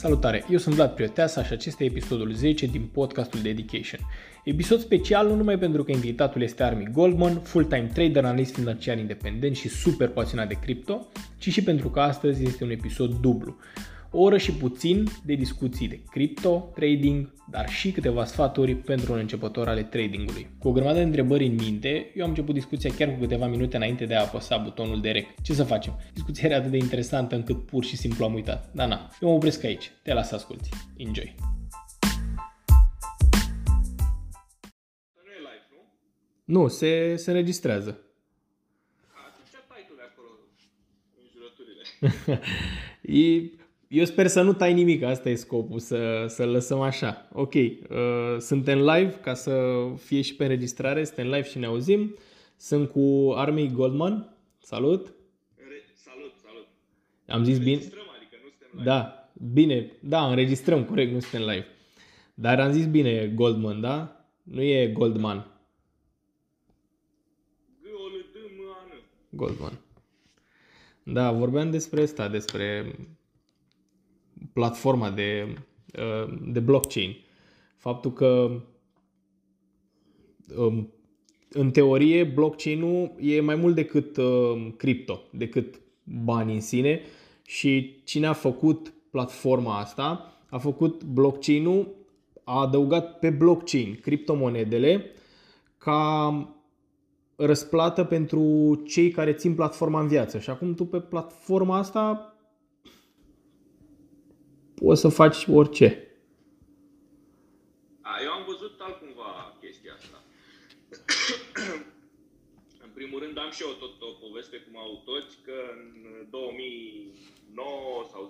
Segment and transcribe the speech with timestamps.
[0.00, 4.00] Salutare, eu sunt Vlad Prioteasa și acesta e episodul 10 din podcastul Dedication.
[4.44, 9.56] Episod special nu numai pentru că invitatul este Army Goldman, full-time trader, analist financiar independent
[9.56, 11.06] și super pasionat de cripto,
[11.38, 13.56] ci și pentru că astăzi este un episod dublu
[14.10, 19.18] o oră și puțin de discuții de cripto, trading, dar și câteva sfaturi pentru un
[19.18, 20.46] începător ale tradingului.
[20.58, 23.76] Cu o grămadă de întrebări în minte, eu am început discuția chiar cu câteva minute
[23.76, 25.26] înainte de a apăsa butonul de rec.
[25.42, 25.98] Ce să facem?
[26.12, 28.70] Discuția era atât de interesantă încât pur și simplu am uitat.
[28.74, 29.90] Da, na, eu mă opresc aici.
[30.02, 30.68] Te las să asculti.
[30.96, 31.34] Enjoy!
[36.44, 38.00] Nu, se, se înregistrează.
[39.28, 40.28] Atunci tai tu de acolo
[41.22, 42.40] înjurăturile.
[43.24, 43.59] e,
[43.90, 47.28] eu sper să nu tai nimic, asta e scopul, să, să lăsăm așa.
[47.32, 47.70] Ok, uh,
[48.38, 52.16] suntem live ca să fie și pe înregistrare, suntem live și ne auzim.
[52.56, 54.36] Sunt cu Army Goldman.
[54.58, 55.14] Salut!
[55.56, 56.66] Re- salut, salut!
[57.26, 57.76] Am zis bine?
[57.76, 58.84] adică nu suntem live.
[58.84, 61.66] Da, bine, da, înregistrăm, corect, nu suntem live.
[62.34, 64.26] Dar am zis bine Goldman, da?
[64.42, 65.46] Nu e Goldman.
[69.30, 69.80] Goldman.
[71.02, 72.94] Da, vorbeam despre asta, despre
[74.52, 75.54] platforma de,
[75.98, 77.16] uh, de blockchain.
[77.76, 78.50] Faptul că
[80.56, 80.92] um,
[81.50, 87.00] în teorie blockchain-ul e mai mult decât um, cripto, decât bani în sine
[87.46, 91.94] și cine a făcut platforma asta a făcut blockchain-ul,
[92.44, 95.04] a adăugat pe blockchain criptomonedele
[95.78, 96.32] ca
[97.36, 100.38] răsplată pentru cei care țin platforma în viață.
[100.38, 102.29] Și acum tu pe platforma asta
[104.84, 106.04] poți să faci orice.
[108.00, 110.22] A, eu am văzut altcumva chestia asta.
[112.86, 115.84] în primul rând am și eu tot o poveste cum au toți că în
[116.30, 118.22] 2009 sau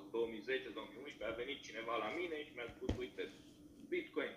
[1.22, 3.28] 2010-2011 a venit cineva la mine și mi-a spus, uite,
[3.88, 4.34] Bitcoin.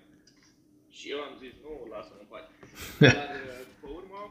[0.89, 2.51] Și eu am zis, nu, lasă-mă în pace.
[3.17, 3.29] Dar,
[3.81, 4.21] pe urmă,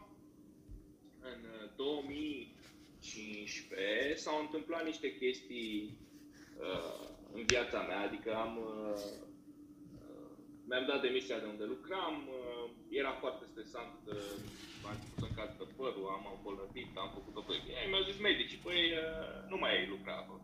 [1.20, 1.40] în
[1.76, 5.98] 2015 s-au întâmplat niște chestii
[6.58, 9.00] uh, în viața mea, adică am, uh,
[10.00, 10.32] uh,
[10.68, 13.98] mi-am dat demisia de unde lucram, uh, era foarte stresant,
[14.84, 17.72] am început să-mi cadă părul, am îmbolnăvit, am făcut o chestie.
[17.82, 18.80] Ei mi-au zis medici, păi
[19.48, 20.40] nu mai ai lucra acolo.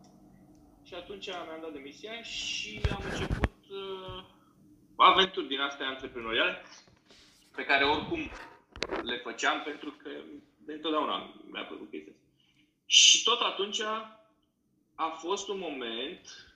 [0.83, 4.23] Și atunci mi-am dat demisia și am început uh,
[4.95, 6.61] aventuri din astea antreprenoriale
[7.55, 8.19] pe care oricum
[9.03, 10.09] le făceam pentru că
[10.65, 12.27] de întotdeauna mi-a plăcut chestia asta.
[12.85, 13.81] Și tot atunci
[14.95, 16.48] a fost un moment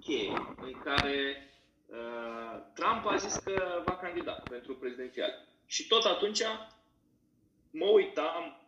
[0.00, 1.48] cheie în care
[1.86, 5.46] uh, Trump a zis că va candida pentru prezidențial.
[5.66, 6.40] Și tot atunci
[7.70, 8.60] mă uitam,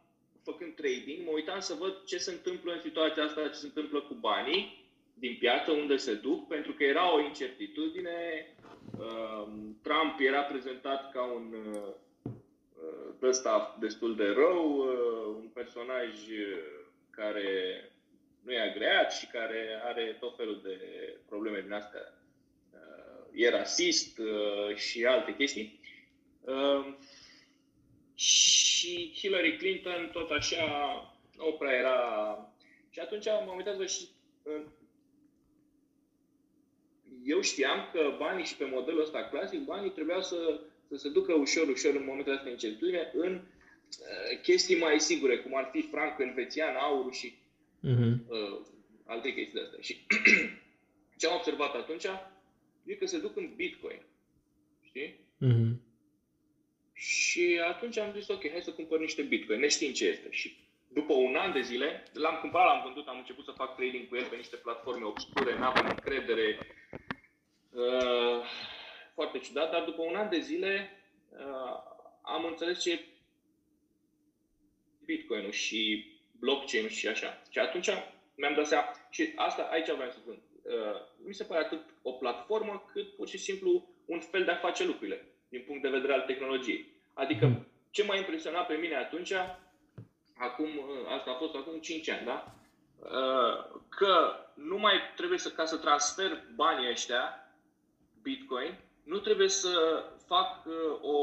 [0.43, 4.00] făcând trading, mă uitam să văd ce se întâmplă în situația asta, ce se întâmplă
[4.00, 4.82] cu banii
[5.15, 8.47] din piață, unde se duc, pentru că era o incertitudine.
[8.99, 9.49] Uh,
[9.82, 11.93] Trump era prezentat ca un uh,
[13.22, 16.09] ăsta destul de rău, uh, un personaj
[17.11, 17.91] care
[18.42, 20.78] nu e agreat și care are tot felul de
[21.28, 22.14] probleme din astea.
[22.72, 25.80] Uh, e rasist uh, și alte chestii.
[26.41, 26.94] Uh,
[28.14, 30.64] și Hillary Clinton tot așa,
[31.36, 31.97] nu prea era...
[32.91, 34.08] Și atunci m-am uitat și
[37.25, 41.32] eu știam că banii și pe modelul ăsta clasic, banii trebuiau să, să se ducă
[41.32, 43.41] ușor, ușor în momentul ăsta de incertitudine în
[44.42, 47.34] chestii mai sigure, cum ar fi franc elvețian, aurul și
[47.88, 48.15] uh-huh.
[48.28, 48.60] uh,
[49.04, 49.81] alte chestii de astea.
[49.81, 50.06] Și
[51.19, 52.04] ce am observat atunci
[52.84, 54.03] e că se duc în Bitcoin.
[54.82, 55.20] Știi?
[55.47, 55.91] Uh-huh.
[56.93, 60.31] Și atunci am zis, ok, hai să cumpăr niște Bitcoin, neștiind ce este.
[60.31, 60.56] Și
[60.88, 64.16] după un an de zile, l-am cumpărat, l-am vândut, am început să fac trading cu
[64.16, 66.59] el pe niște platforme obscure, n-aveam încredere.
[67.70, 68.44] Uh,
[69.14, 70.91] foarte ciudat, dar după un an de zile
[71.28, 71.91] uh,
[72.22, 73.04] am înțeles ce e
[75.04, 76.12] Bitcoin-ul și
[76.43, 77.43] blockchain și așa.
[77.50, 77.89] Și atunci
[78.35, 82.12] mi-am dat seama, și asta aici vreau să spun, uh, mi se pare atât o
[82.12, 86.12] platformă cât pur și simplu un fel de a face lucrurile din punct de vedere
[86.12, 86.87] al tehnologiei.
[87.15, 87.67] Adică mm.
[87.91, 89.33] ce m-a impresionat pe mine atunci,
[90.35, 92.55] acum, uh, asta a fost acum 5 ani, da?
[92.99, 97.55] Uh, că nu mai trebuie să, ca să transfer banii ăștia,
[98.23, 101.16] Bitcoin, nu trebuie să fac uh, o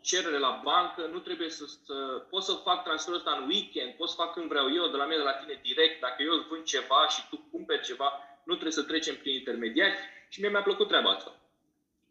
[0.00, 1.94] cerere la bancă, nu trebuie să, să
[2.30, 5.04] pot să fac transferul ăsta în weekend, pot să fac când vreau eu, de la
[5.04, 8.12] mine, de la tine direct, dacă eu îți vând ceva și tu cumperi ceva,
[8.44, 9.94] nu trebuie să trecem prin intermediari
[10.28, 11.40] și mie mi-a plăcut treaba asta.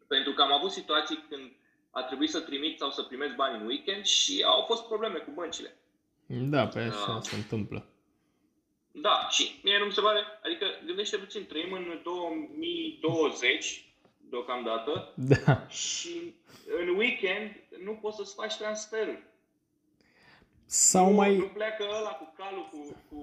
[0.07, 1.51] Pentru că am avut situații când
[1.92, 5.31] a trebuit să trimit sau să primesc bani în weekend și au fost probleme cu
[5.31, 5.78] băncile.
[6.25, 7.86] Da, pe așa uh, se întâmplă.
[8.92, 13.94] Da, și mie nu mi se pare, adică gândește puțin, trăim în 2020
[14.30, 15.68] deocamdată Da.
[15.68, 16.33] și
[16.81, 17.51] în weekend
[17.83, 19.24] nu poți să-ți faci transferuri.
[20.66, 21.38] Sau nu, mai...
[21.38, 23.22] nu pleacă ăla cu calul cu, cu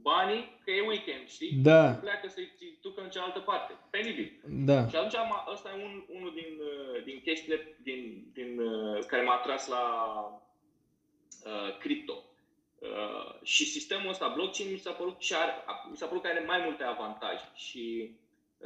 [0.00, 1.52] banii, că e weekend, știi?
[1.52, 1.90] Da.
[1.90, 3.72] Nu pleacă să-i ți- ducă în cealaltă parte.
[3.90, 4.40] Penibil.
[4.48, 4.88] Da.
[4.88, 9.22] Și atunci am, ăsta e un, unul din, uh, din chestiile din, din, uh, care
[9.22, 9.82] m-a atras la
[11.44, 12.22] uh, cripto.
[12.78, 15.52] Uh, și sistemul ăsta blockchain mi s-a părut, și are,
[15.90, 18.16] mi s-a părut că are mai multe avantaje și uh,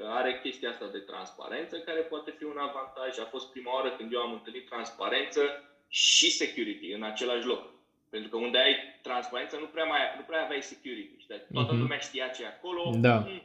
[0.04, 3.18] are chestia asta de transparență care poate fi un avantaj.
[3.18, 5.40] A fost prima oară când eu am întâlnit transparență
[5.88, 7.68] și security în același loc.
[8.10, 11.20] Pentru că unde ai transparență nu prea, mai, nu prea aveai security.
[11.22, 11.42] Știi?
[11.52, 11.80] Toată Mhm.
[11.80, 12.92] lumea știa ce e acolo.
[12.96, 13.18] Da.
[13.18, 13.42] Mm,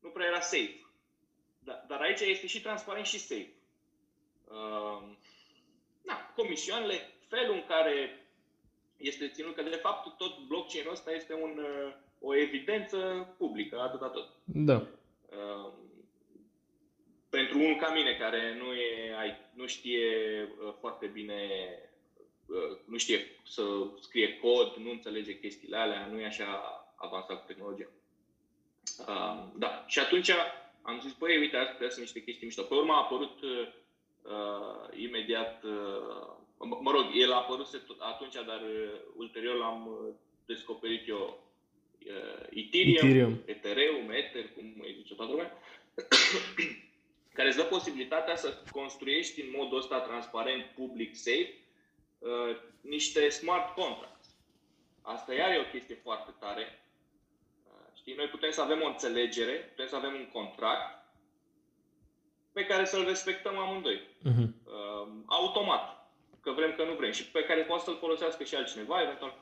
[0.00, 0.80] nu prea era safe.
[1.64, 3.52] Da, dar aici este și transparent și safe.
[4.44, 5.02] Uh,
[6.04, 8.26] na, comisioanele, felul în care
[8.96, 14.08] este ținut, că de fapt tot blockchain-ul ăsta este un, uh, o evidență publică, atâta
[14.08, 14.28] tot.
[14.44, 14.86] Da.
[15.28, 15.72] Uh,
[17.28, 20.06] pentru un ca mine care nu, e, ai, nu știe
[20.42, 21.40] uh, foarte bine,
[22.46, 23.62] uh, nu știe să
[24.00, 27.88] scrie cod, nu înțelege chestiile alea, nu e așa avansat cu tehnologia.
[28.98, 30.30] Uh, da, și atunci
[30.82, 32.62] am zis, băi, uite, astea sunt niște chestii mișto.
[32.62, 33.68] Pe urmă a apărut uh,
[34.22, 36.26] uh, imediat, uh,
[36.58, 37.66] mă, mă rog, el a apărut
[37.98, 40.14] atunci, dar uh, ulterior l-am uh,
[40.46, 41.47] descoperit eu uh,
[42.50, 43.42] Ethereum, Ethereum.
[43.44, 45.52] Ethereum, Ether, cum îi zice toată lumea,
[47.36, 51.54] care îți dă posibilitatea să construiești în modul ăsta transparent, public, safe,
[52.18, 54.26] uh, niște smart contracts.
[55.02, 56.82] Asta iar e o chestie foarte tare.
[57.66, 60.96] Uh, știi, noi putem să avem o înțelegere, putem să avem un contract
[62.52, 64.54] pe care să-l respectăm amândoi, Mhm.
[64.64, 66.10] uh, automat,
[66.40, 69.38] că vrem, că nu vrem, și pe care poate să-l folosească și altcineva, eventual.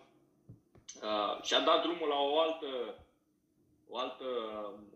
[1.03, 2.67] Uh, și a dat drumul la o altă
[3.91, 4.25] o altă,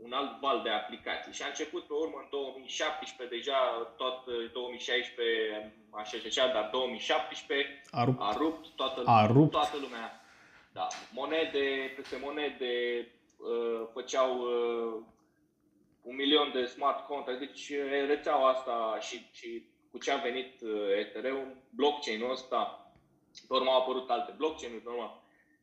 [0.02, 1.32] un alt val de aplicații.
[1.32, 6.68] Și a început pe urmă în 2017, deja tot uh, 2016, așa și așa, dar
[6.72, 8.20] 2017 A rupt.
[8.20, 9.50] a rupt toată, A rupt.
[9.50, 10.20] toată lumea.
[10.72, 13.06] Da, monede peste monede,
[13.38, 15.02] uh, făceau uh,
[16.02, 20.60] un milion de smart contract, deci uh, rețeaua asta și, și cu ce a venit
[20.60, 22.92] uh, Ethereum, blockchain-ul ăsta,
[23.48, 25.19] pe urmă au apărut alte blockchain-uri, pe urmă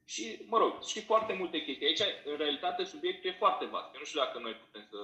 [0.08, 1.86] și, mă rog, și foarte multe chestii.
[1.86, 3.94] Aici, în realitate, subiectul e foarte vast.
[3.94, 4.98] Eu nu știu dacă noi putem să...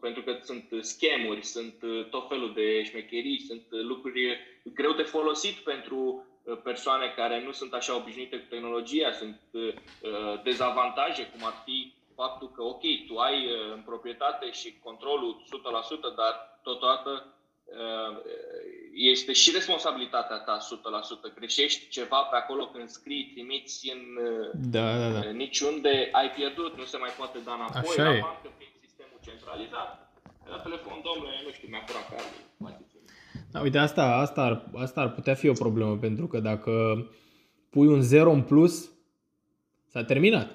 [0.00, 4.38] Pentru că sunt scamuri, sunt uh, tot felul de șmecherii, sunt uh, lucruri
[4.74, 9.74] greu de folosit pentru uh, persoane care nu sunt așa obișnuite cu tehnologia, sunt uh,
[10.44, 15.42] dezavantaje, cum ar fi faptul că, ok, tu ai uh, în proprietate și controlul
[16.12, 17.39] 100%, dar totodată uh,
[18.94, 20.58] este și responsabilitatea ta
[21.30, 21.34] 100%.
[21.34, 25.30] Greșești ceva pe acolo când scrii, trimiți în uh, Da, da, da.
[25.30, 28.20] niciunde ai pierdut, nu se mai poate da înapoi Așa la e.
[28.20, 29.90] bancă prin sistemul centralizat.
[30.50, 32.42] La telefon, domnule, nu știu, mi-a furat cardul.
[32.62, 33.02] faceți-mi.
[33.52, 36.72] Da, uite, asta, asta, ar, asta ar putea fi o problemă, pentru că dacă
[37.70, 38.90] pui un 0 în plus,
[39.86, 40.50] s-a terminat.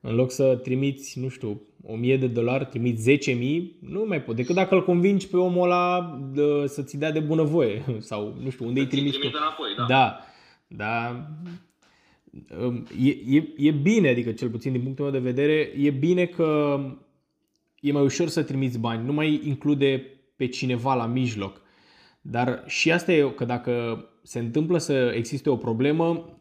[0.00, 4.36] În loc să trimiți, nu știu, 1000 de dolari, trimiți 10.000, nu mai pot.
[4.36, 7.84] Decât dacă îl convingi pe omul ăla de, să-ți dea de bunăvoie.
[7.98, 9.20] Sau, nu știu, unde îi Ți-i trimiți tu.
[9.20, 9.86] trimite înapoi, da.
[9.86, 10.18] Da,
[10.66, 11.26] da.
[12.60, 16.26] Um, E, e, e bine, adică cel puțin din punctul meu de vedere, e bine
[16.26, 16.78] că
[17.80, 20.04] e mai ușor să trimiți bani, nu mai include
[20.36, 21.60] pe cineva la mijloc.
[22.20, 26.35] Dar și asta e că dacă se întâmplă să existe o problemă,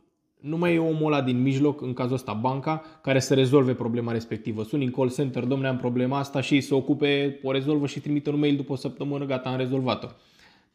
[0.45, 4.11] nu mai e omul ăla din mijloc, în cazul ăsta banca, care să rezolve problema
[4.11, 4.63] respectivă.
[4.63, 8.29] Suni în call center, domnule, am problema asta și se ocupe, o rezolvă și trimite
[8.29, 10.07] un mail după o săptămână, gata, am rezolvat-o.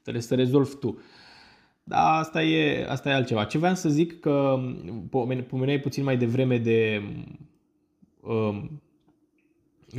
[0.03, 0.99] Trebuie să rezolvi tu.
[1.85, 3.45] Da, asta e, asta e altceva.
[3.45, 4.59] Ce vreau să zic că
[5.11, 7.03] pomene- pomeneai puțin mai devreme de
[8.21, 8.83] um,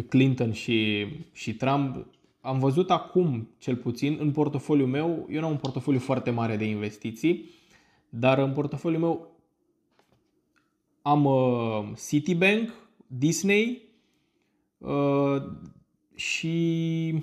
[0.09, 2.05] Clinton și, și Trump.
[2.41, 6.55] Am văzut acum, cel puțin, în portofoliul meu, eu nu am un portofoliu foarte mare
[6.57, 7.49] de investiții,
[8.09, 9.31] dar în portofoliul meu
[11.01, 12.73] am uh, Citibank,
[13.07, 13.81] Disney
[14.77, 15.41] uh,
[16.15, 17.13] și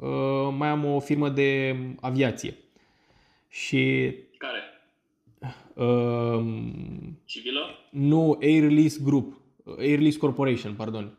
[0.00, 2.56] uh, mai am o firmă de aviație.
[3.48, 4.60] Și Care?
[5.74, 6.44] uh,
[7.24, 7.60] Civilă?
[7.90, 9.40] nu Air Lease Group,
[9.78, 11.18] Air Lease Corporation, pardon.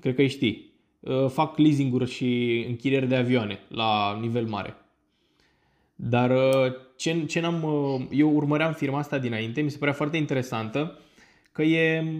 [0.00, 0.72] Cred că îi știi.
[1.00, 4.74] Uh, Fac leasing-uri și închirieri de avioane la nivel mare.
[6.02, 10.16] Dar uh, ce, ce n-am, uh, eu urmăream firma asta dinainte, mi se părea foarte
[10.16, 10.98] interesantă
[11.52, 12.14] că e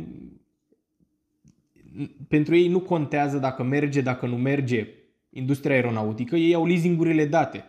[2.28, 4.88] pentru ei nu contează dacă merge, dacă nu merge
[5.30, 7.64] industria aeronautică, ei au leasingurile date.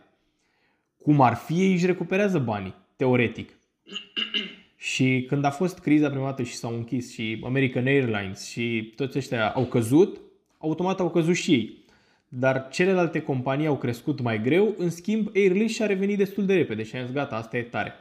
[0.97, 3.57] Cum ar fi, ei își recuperează banii, teoretic.
[3.85, 4.03] Și
[4.77, 9.17] Și când a fost criza prima dată și s-au închis și American Airlines și toți
[9.17, 10.21] ăștia au căzut,
[10.57, 11.80] automat au căzut și ei.
[12.33, 16.83] Dar celelalte companii au crescut mai greu, în schimb Airlist și-a revenit destul de repede
[16.83, 17.93] și am zis gata, asta e tare.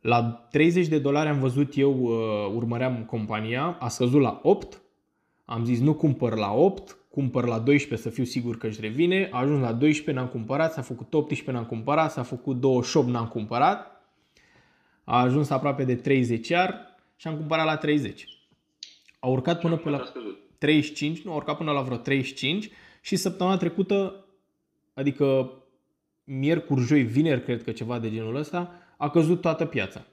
[0.00, 4.82] La 30 de dolari am văzut eu, uh, urmăream compania, a scăzut la 8,
[5.44, 9.28] am zis nu cumpăr la 8, cumpăr la 12 să fiu sigur că își revine,
[9.32, 13.26] a ajuns la 12, n-am cumpărat, s-a făcut 18, n-am cumpărat, s-a făcut 28, n-am
[13.26, 14.04] cumpărat,
[15.04, 18.28] a ajuns aproape de 30 iar și am cumpărat la 30.
[19.18, 20.02] A urcat până pe la
[20.58, 22.70] 35, nu, a urcat până la vreo 35
[23.04, 24.24] și săptămâna trecută,
[24.94, 25.52] adică
[26.24, 30.06] miercuri, joi, vineri, cred că ceva de genul ăsta, a căzut toată piața.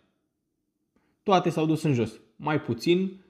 [1.24, 2.19] Toate s-au dus în jos.
[2.36, 3.24] Mai puțin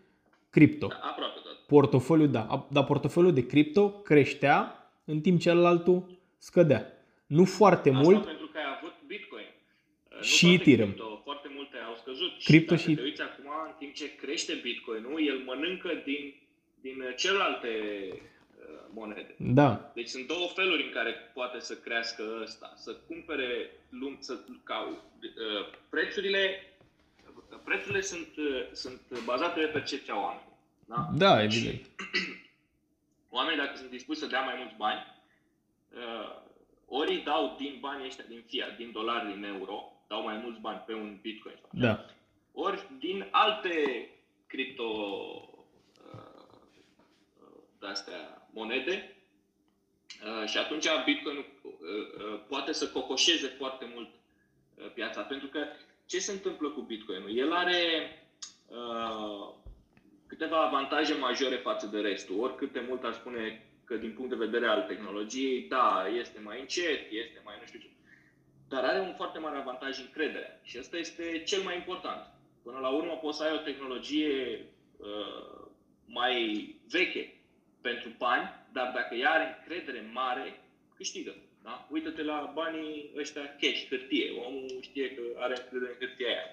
[0.49, 0.87] cripto.
[0.87, 1.57] Da, aproape tot.
[1.67, 2.67] Portofoliul, da.
[2.71, 4.75] Dar portofoliul de cripto creștea
[5.05, 6.85] în timp ce celălaltul scădea.
[7.27, 8.25] Nu foarte Asta mult.
[8.25, 9.45] pentru că ai avut Bitcoin.
[10.09, 10.89] Nu Și toate Ethereum.
[10.89, 12.31] Cripto, foarte multe au scăzut.
[12.43, 16.23] Cripto și, și- dacă te uiți acum, în timp ce crește Bitcoin-ul, el mănâncă din,
[16.85, 17.67] din celelalte
[18.13, 18.19] uh,
[18.93, 19.35] monede.
[19.37, 19.91] Da.
[19.93, 22.73] Deci sunt două feluri în care poate să crească ăsta.
[22.75, 26.73] Să cumpere lum, să, ca, uh, prețurile,
[27.63, 30.49] prețurile sunt, uh, sunt bazate pe percepția oamenilor.
[30.85, 31.09] Da?
[31.13, 31.81] Da, evident.
[33.37, 35.05] Oamenii, dacă sunt dispuși să dea mai mulți bani,
[35.89, 36.41] uh,
[36.87, 40.59] ori îi dau din banii ăștia, din fiat, din dolari, din euro, dau mai mulți
[40.59, 42.05] bani pe un bitcoin, Da.
[42.53, 44.09] ori din alte
[44.47, 44.83] cripto
[46.13, 49.15] uh, astea monede
[50.25, 54.09] uh, și atunci Bitcoin uh, uh, poate să cocoșeze foarte mult
[54.75, 55.21] uh, piața.
[55.21, 55.59] Pentru că
[56.05, 57.37] ce se întâmplă cu Bitcoinul?
[57.37, 57.81] El are
[58.67, 59.53] uh,
[60.27, 62.39] câteva avantaje majore față de restul.
[62.39, 66.59] Oricât de mult aș spune că din punct de vedere al tehnologiei, da, este mai
[66.59, 67.87] încet, este mai nu știu ce.
[68.67, 70.59] Dar are un foarte mare avantaj încrederea.
[70.63, 72.27] Și ăsta este cel mai important.
[72.63, 74.65] Până la urmă poți să ai o tehnologie
[74.97, 75.67] uh,
[76.05, 76.35] mai
[76.89, 77.40] veche
[77.81, 80.59] pentru bani, dar dacă ea are încredere mare,
[80.95, 81.35] câștigă.
[81.63, 81.87] Da?
[81.89, 84.31] Uită-te la banii ăștia cash, hârtie.
[84.45, 86.45] Omul știe că are încredere în hârtia aia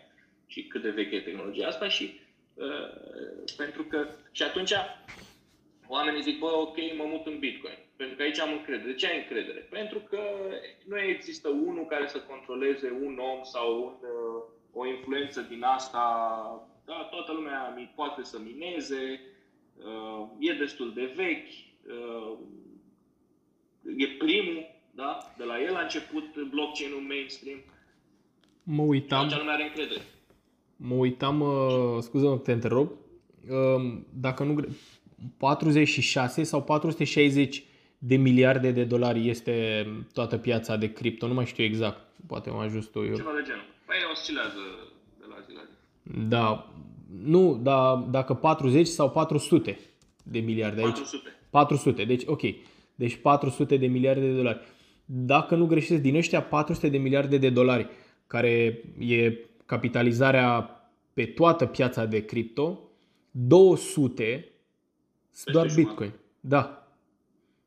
[0.46, 2.20] și cât de veche e tehnologia asta și
[2.54, 2.88] uh,
[3.56, 4.72] pentru că și atunci
[5.86, 8.90] oamenii zic, bă, ok, mă mut în Bitcoin, pentru că aici am încredere.
[8.90, 9.58] De ce ai încredere?
[9.58, 10.20] Pentru că
[10.84, 14.42] nu există unul care să controleze un om sau un, uh,
[14.72, 16.02] o influență din asta.
[16.84, 19.37] Da, toată lumea mi poate să mineze, uh,
[20.38, 21.48] e destul de vechi,
[21.88, 22.38] uh,
[23.96, 25.18] e primul, da?
[25.36, 27.58] De la el a început blockchain-ul mainstream.
[28.62, 30.00] Mă uitam, Atunci lumea are încredere.
[30.76, 32.90] mă uitam, uh, scuză-mă că te întrerup,
[33.50, 34.68] uh, dacă nu gre-
[35.36, 37.62] 46 sau 460
[37.98, 42.60] de miliarde de dolari este toată piața de cripto, nu mai știu exact, poate mă
[42.62, 43.02] ajut eu.
[43.04, 43.64] Ceva de genul.
[43.86, 44.58] Păi oscilează
[45.18, 46.26] de la zi la zi.
[46.28, 46.72] Da,
[47.24, 49.78] nu, da, dacă 40 sau 400
[50.22, 50.90] de miliarde aici.
[50.90, 51.28] 400.
[51.50, 52.40] 400, deci ok.
[52.94, 54.60] Deci 400 de miliarde de dolari.
[55.04, 57.88] Dacă nu greșesc, din ăștia 400 de miliarde de dolari,
[58.26, 59.32] care e
[59.66, 60.70] capitalizarea
[61.14, 62.80] pe toată piața de cripto,
[63.30, 64.48] 200
[65.30, 65.88] sunt doar jumătate.
[65.88, 66.12] Bitcoin.
[66.40, 66.88] Da.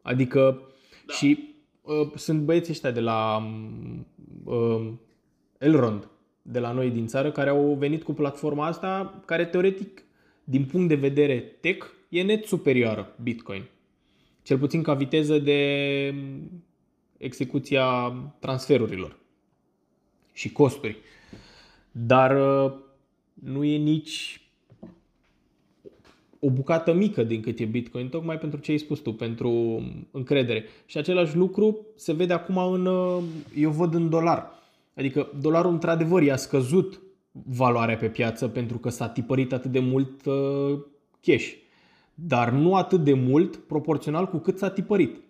[0.01, 0.61] Adică
[1.05, 1.13] Da.
[1.13, 3.47] și uh, sunt băieții ăștia de la
[4.43, 4.91] uh,
[5.57, 6.07] Elrond,
[6.51, 10.03] de la noi din țară, care au venit cu platforma asta, care teoretic,
[10.43, 13.63] din punct de vedere tech, e net superioară Bitcoin.
[14.43, 16.13] Cel puțin ca viteză de
[17.17, 19.17] execuția transferurilor
[20.33, 20.97] și costuri.
[21.91, 22.73] Dar uh,
[23.33, 24.41] nu e nici
[26.39, 29.81] o bucată mică din cât e Bitcoin, tocmai pentru ce ai spus tu, pentru
[30.11, 30.65] încredere.
[30.85, 33.23] Și același lucru se vede acum în, uh,
[33.55, 34.60] eu văd în dolar.
[34.95, 40.25] Adică dolarul într-adevăr i-a scăzut valoarea pe piață pentru că s-a tipărit atât de mult
[40.25, 40.79] uh,
[41.21, 41.53] cash.
[42.13, 45.21] Dar nu atât de mult proporțional cu cât s-a tipărit.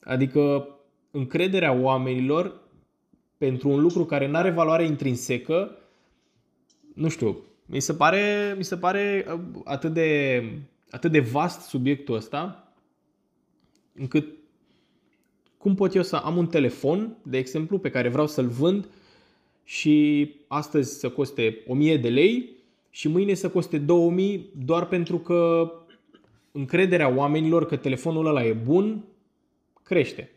[0.00, 0.68] Adică
[1.10, 2.60] încrederea oamenilor
[3.38, 5.78] pentru un lucru care nu are valoare intrinsecă,
[6.94, 7.36] nu știu,
[7.66, 10.42] mi se pare, mi se pare uh, atât de,
[10.90, 12.72] atât de vast subiectul ăsta,
[13.94, 14.39] încât
[15.60, 18.88] cum pot eu să am un telefon, de exemplu, pe care vreau să-l vând
[19.64, 22.56] și astăzi să coste 1000 de lei
[22.90, 25.72] și mâine să coste 2000 doar pentru că
[26.52, 29.04] încrederea oamenilor că telefonul ăla e bun
[29.82, 30.30] crește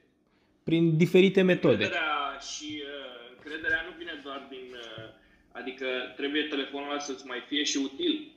[0.63, 1.73] prin diferite metode.
[1.73, 4.67] Încrederea și uh, încrederea nu vine doar din...
[4.71, 5.03] Uh,
[5.51, 8.31] adică trebuie telefonul ăla să-ți mai fie și util.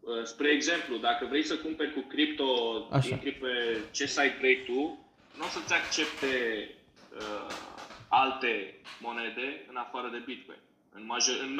[0.00, 2.44] Uh, spre exemplu, dacă vrei să cumperi cu cripto,
[2.90, 3.08] Așa.
[3.08, 3.48] intri pe
[3.90, 5.05] ce site vrei tu,
[5.38, 6.32] nu o să-ți accepte
[7.20, 7.50] uh,
[8.08, 8.52] alte
[9.06, 10.62] monede în afară de Bitcoin.
[10.96, 11.52] în, major, în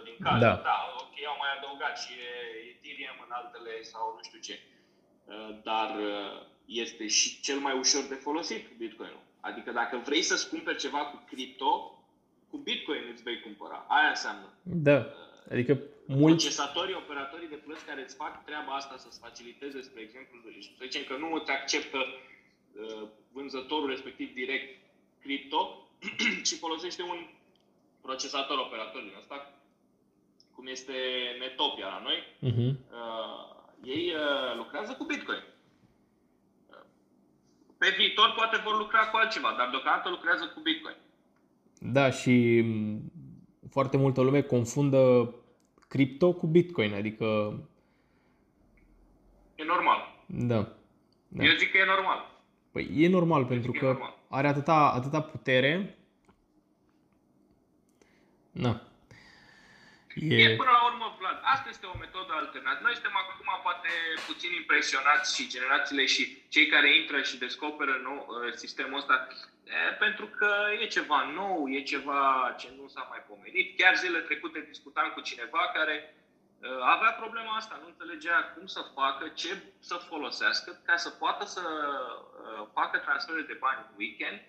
[0.00, 0.40] 99,9999% din caz.
[0.40, 0.52] Da.
[0.70, 2.12] da, ok, au mai adăugat și
[2.70, 4.56] Ethereum în altele sau nu știu ce.
[5.24, 6.32] Uh, dar uh,
[6.84, 9.24] este și cel mai ușor de folosit Bitcoin-ul.
[9.40, 11.72] Adică dacă vrei să-ți cumperi ceva cu cripto,
[12.50, 13.84] cu Bitcoin îți vei cumpăra.
[13.88, 14.48] Aia înseamnă.
[14.62, 15.06] Da.
[15.50, 16.44] Adică mulți...
[16.44, 21.02] Procesatorii, operatorii de plăți care îți fac treaba asta să-ți faciliteze, spre exemplu, să zicem
[21.08, 24.68] că nu îți acceptă uh, vânzătorul respectiv direct
[25.22, 25.88] cripto,
[26.46, 27.18] ci folosește un
[28.00, 29.36] procesator operator din asta,
[30.54, 30.92] cum este
[31.38, 32.18] Netopia la noi.
[32.48, 32.72] Uh-huh.
[33.00, 35.44] Uh, ei uh, lucrează cu Bitcoin.
[37.78, 40.96] Pe viitor poate vor lucra cu altceva, dar deocamdată lucrează cu Bitcoin.
[41.78, 42.64] Da, și
[43.70, 45.34] foarte multă lume confundă
[45.92, 47.24] cripto cu Bitcoin, adică...
[49.54, 50.00] E normal.
[50.26, 50.60] Da.
[51.28, 51.44] da.
[51.44, 52.20] Eu zic că e normal.
[52.72, 54.18] Păi e normal, pentru că normal.
[54.28, 55.98] are atâta, atâta putere.
[58.50, 58.72] Na.
[60.14, 60.42] E...
[60.42, 62.84] e până la urmă, Vlad, asta este o metodă alternativă.
[62.86, 63.90] Noi suntem acum poate
[64.26, 66.22] puțin impresionați și generațiile și
[66.54, 69.16] cei care intră și descoperă nou, uh, sistemul ăsta,
[69.64, 70.50] e, pentru că
[70.80, 73.78] e ceva nou, e ceva ce nu s-a mai pomenit.
[73.78, 76.14] Chiar zilele trecute discutam cu cineva care
[76.58, 81.44] uh, avea problema asta, nu înțelegea cum să facă, ce să folosească ca să poată
[81.46, 84.40] să uh, facă transferuri de bani în weekend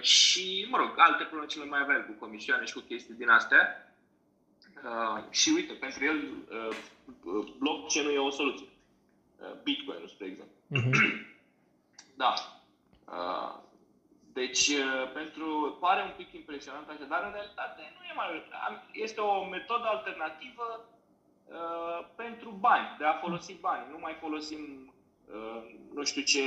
[0.00, 3.28] și, mă rog, alte probleme ce le mai avea cu comisioane și cu chestii din
[3.28, 3.90] astea.
[4.84, 6.18] Uh, și uite, pentru el
[6.50, 6.76] uh,
[7.58, 8.66] blockchain-ul e o soluție.
[9.36, 10.54] Uh, Bitcoin, spre exemplu.
[10.76, 11.10] Uh-huh.
[12.22, 12.34] da.
[14.30, 18.28] Uh, deci, uh, pentru, pare un pic impresionant așa, dar în realitate nu e mai
[18.92, 20.88] Este o metodă alternativă
[21.44, 23.86] uh, pentru bani, de a folosi bani.
[23.90, 24.92] Nu mai folosim
[25.34, 25.62] uh,
[25.94, 26.42] nu știu ce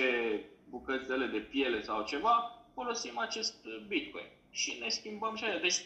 [0.70, 3.56] bucățele de piele sau ceva, folosim acest
[3.88, 5.60] Bitcoin și ne schimbăm și aia.
[5.60, 5.86] Deci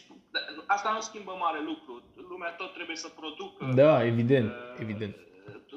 [0.66, 2.02] asta nu schimbă mare lucru.
[2.28, 3.64] Lumea tot trebuie să producă.
[3.74, 5.16] Da, evident, uh, evident.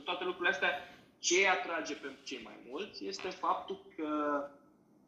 [0.03, 0.71] Toate lucrurile astea.
[1.19, 4.09] Ce îi atrage pe cei mai mulți este faptul că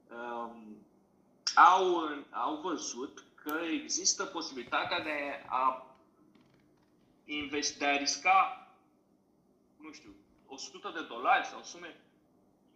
[0.10, 0.78] um,
[1.56, 5.96] au, au văzut că există posibilitatea de a
[7.26, 8.68] investi, de a risca,
[9.78, 10.16] nu știu,
[10.48, 11.96] 100 de dolari sau sume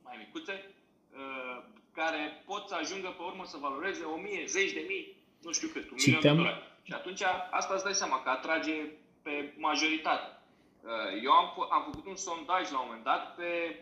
[0.03, 0.75] mai micuțe,
[1.13, 1.63] uh,
[1.93, 5.89] care pot să ajungă pe urmă să valoreze 1000, zeci de mii, nu știu cât,
[5.89, 6.61] un milion de dolari.
[6.83, 10.29] Și atunci asta îți dai seama că atrage pe majoritate.
[10.81, 13.79] Uh, eu am, am făcut un sondaj la un moment dat pe,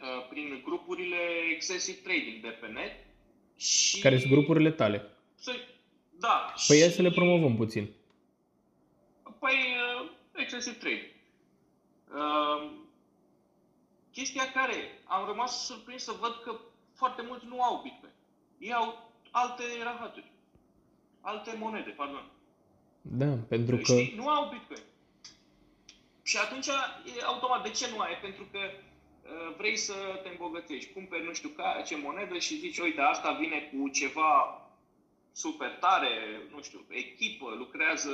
[0.00, 2.92] uh, prin grupurile Excessive Trading de pe net.
[3.56, 4.00] Și...
[4.00, 5.08] Care sunt grupurile tale?
[6.18, 6.52] Da.
[6.66, 6.90] Păi și...
[6.90, 7.90] să le promovăm puțin.
[9.38, 9.56] Păi,
[10.02, 11.10] uh, Excessive Trading.
[12.14, 12.70] Uh,
[14.12, 16.60] chestia care am rămas surprins să văd că
[16.92, 18.12] foarte mulți nu au Bitcoin.
[18.58, 20.30] Ei au alte rahaturi.
[21.20, 22.30] Alte monede, pardon.
[23.02, 23.82] Da, pentru că...
[23.82, 24.14] Știi?
[24.16, 24.82] Nu au Bitcoin.
[26.22, 28.18] Și atunci, e automat, de ce nu ai?
[28.22, 28.93] Pentru că uh,
[29.56, 33.60] vrei să te îmbogățești, cumperi nu știu ca, ce monedă și zici, uite, asta vine
[33.72, 34.62] cu ceva
[35.32, 38.12] super tare, nu știu, echipă, lucrează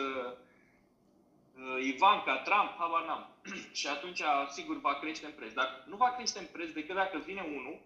[1.54, 3.30] uh, Ivanka, Trump, habar n-am.
[3.78, 5.52] și atunci, sigur, va crește în preț.
[5.52, 7.80] Dar nu va crește în preț decât dacă vine unul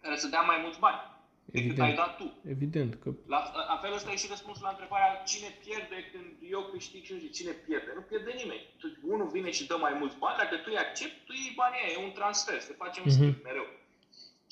[0.00, 1.15] care să dea mai mulți bani
[1.46, 1.88] decât Evident.
[1.88, 2.26] ai dat tu.
[2.54, 2.92] Evident.
[3.02, 3.08] Că...
[3.34, 3.40] La,
[3.72, 7.18] la fel ăsta e și răspunsul la întrebarea cine pierde când eu câștig și nu
[7.18, 7.90] știu cine pierde.
[7.94, 8.64] Nu pierde nimeni.
[8.80, 11.82] Tu, unul vine și dă mai mulți bani, dacă tu îi accepti, tu iei banii
[11.82, 13.48] aia, e un transfer, se face un schimb uh-huh.
[13.48, 13.68] mereu.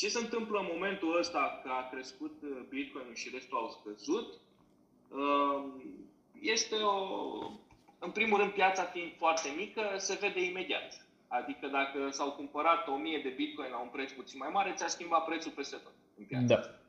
[0.00, 4.28] Ce se întâmplă în momentul ăsta că a crescut uh, Bitcoin și restul au scăzut?
[5.08, 5.82] Um,
[6.40, 6.96] este o...
[7.98, 11.06] În primul rând, piața fiind foarte mică, se vede imediat.
[11.28, 15.24] Adică dacă s-au cumpărat 1000 de bitcoin la un preț puțin mai mare, ți-a schimbat
[15.24, 16.46] prețul peste tot în piață.
[16.46, 16.83] Da.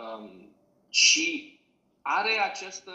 [0.00, 0.54] Um,
[0.90, 1.58] și
[2.02, 2.92] are această,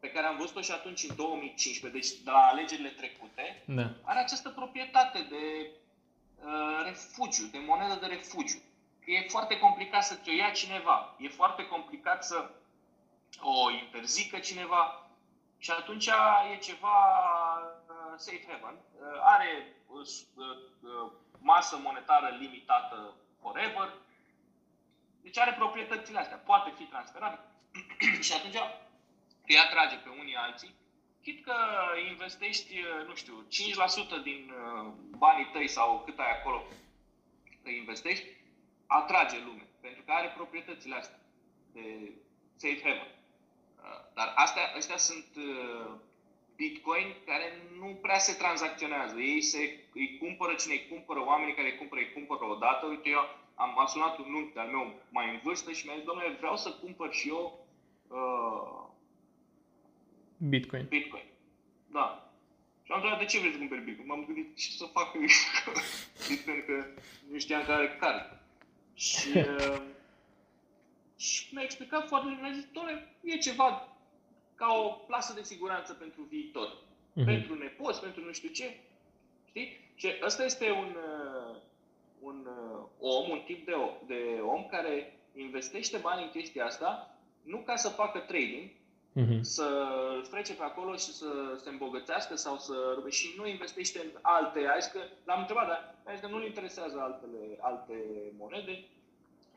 [0.00, 3.90] pe care am văzut-o și atunci în 2015, deci de la alegerile trecute, da.
[4.02, 5.70] are această proprietate de
[6.44, 8.58] uh, refugiu, de monedă de refugiu.
[9.04, 12.50] Că e foarte complicat să ți-o ia cineva, e foarte complicat să
[13.40, 15.10] o interzică cineva
[15.58, 16.06] și atunci
[16.52, 16.96] e ceva
[18.20, 23.88] safe haven, uh, are uh, uh, masă monetară limitată forever,
[25.22, 27.40] deci are proprietățile astea, poate fi transferabil
[28.26, 28.56] și atunci
[29.46, 30.74] îi atrage pe unii alții,
[31.22, 31.54] chit că
[32.08, 32.74] investești,
[33.06, 33.46] nu știu,
[34.20, 34.52] 5% din
[35.10, 36.62] banii tăi sau cât ai acolo
[37.62, 38.26] că investești,
[38.86, 41.18] atrage lume, pentru că are proprietățile astea
[41.72, 42.12] de
[42.56, 43.14] safe haven.
[44.14, 45.26] Dar astea, astea sunt
[46.56, 47.46] Bitcoin care
[47.78, 49.16] nu prea se tranzacționează.
[49.18, 49.60] Ei se,
[49.94, 52.86] îi cumpără cine îi cumpără, oamenii care îi cumpără, îi cumpără odată.
[52.86, 53.24] Uite, eu
[53.60, 56.70] am sunat un unchi al meu mai în vârstă și mi-a zis, domnule, vreau să
[56.70, 57.66] cumpăr și eu
[58.08, 58.80] uh,
[60.48, 60.86] Bitcoin.
[60.88, 61.24] Bitcoin.
[61.86, 62.32] Da.
[62.82, 64.06] Și am întrebat, de ce vrei să cumperi Bitcoin?
[64.06, 65.12] M-am gândit ce să fac
[66.28, 66.84] Bitcoin, că
[67.30, 68.40] nu știam care care.
[68.94, 69.80] Și, uh,
[71.16, 73.88] și mi-a explicat foarte bine, mi-a zis, domnule, e ceva
[74.54, 76.68] ca o plasă de siguranță pentru viitor.
[76.76, 77.24] Uh-huh.
[77.24, 78.80] Pentru nepoți, pentru nu știu ce.
[79.48, 79.90] Știi?
[79.94, 81.56] Și ăsta este un, uh,
[82.20, 82.69] un uh,
[83.00, 83.74] om, un tip de,
[84.06, 89.40] de om care investește bani în chestia asta, nu ca să facă trading, uh-huh.
[89.40, 89.86] să
[90.30, 92.74] trece pe acolo și să se îmbogățească sau să...
[93.08, 94.58] și nu investește în alte.
[94.58, 97.94] Ai că l-am întrebat, dar ai că nu-l interesează altele, alte
[98.38, 98.84] monede.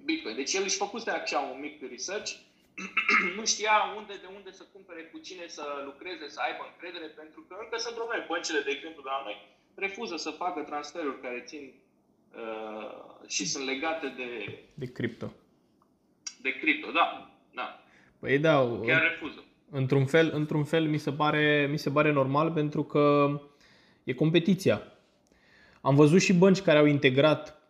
[0.03, 0.35] Bitcoin.
[0.35, 2.31] Deci el își făcuse așa un mic research,
[3.37, 7.45] nu știa unde, de unde să cumpere, cu cine să lucreze, să aibă încredere, pentru
[7.47, 8.25] că încă sunt probleme.
[8.27, 9.37] Băncile, de exemplu, de la noi,
[9.75, 11.73] refuză să facă transferuri care țin
[12.35, 14.59] uh, și sunt legate de...
[14.73, 15.33] De cripto.
[16.41, 17.31] De cripto, da.
[17.55, 17.83] da.
[18.19, 19.43] Păi da, Chiar refuză.
[19.69, 23.29] Într-un fel, într-un fel mi, se pare, mi se pare normal pentru că
[24.03, 24.81] e competiția.
[25.81, 27.63] Am văzut și bănci care au integrat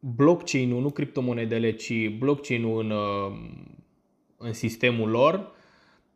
[0.00, 3.32] blockchain-ul, nu criptomonedele, ci blockchain-ul în, uh,
[4.36, 5.52] în sistemul lor,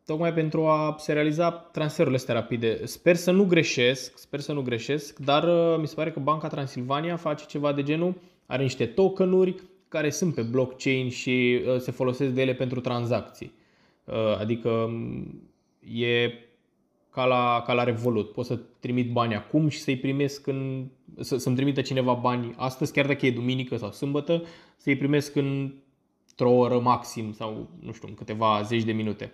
[0.05, 2.85] tocmai pentru a se realiza transferurile astea rapide.
[2.85, 6.47] Sper să nu greșesc, sper să nu greșesc, dar uh, mi se pare că Banca
[6.47, 8.13] Transilvania face ceva de genul,
[8.45, 9.55] are niște tokenuri
[9.87, 13.53] care sunt pe blockchain și uh, se folosesc de ele pentru tranzacții.
[14.03, 15.41] Uh, adică um,
[15.97, 16.31] e
[17.09, 18.31] ca la, ca la Revolut.
[18.31, 20.85] Pot să trimit bani acum și să-i primesc în,
[21.19, 24.43] să, să-mi trimită cineva bani astăzi, chiar dacă e duminică sau sâmbătă,
[24.77, 29.31] să-i primesc într-o oră maxim sau, nu știu, în câteva zeci de minute.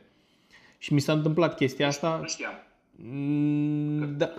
[0.79, 2.17] Și mi s-a întâmplat chestia asta.
[2.21, 2.53] Nu știam.
[2.95, 4.33] Mm, da,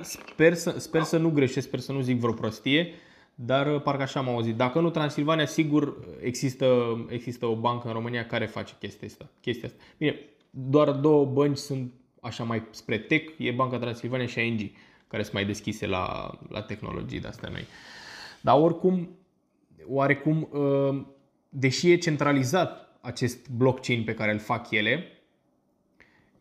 [0.00, 2.94] sper, să, sper să nu greșesc, sper să nu zic vreo prostie,
[3.34, 4.56] dar uh, parcă așa am auzit.
[4.56, 9.28] Dacă nu Transilvania, sigur există, există o bancă în România care face chestia asta.
[9.40, 9.80] Chestia asta.
[9.98, 14.60] Bine, doar două bănci sunt așa mai spre tech, e Banca Transilvania și ING,
[15.08, 17.64] care sunt mai deschise la, la tehnologii de astea noi.
[18.40, 19.08] Dar oricum,
[19.86, 21.04] oarecum, uh,
[21.48, 25.06] deși e centralizat acest blockchain pe care îl fac ele,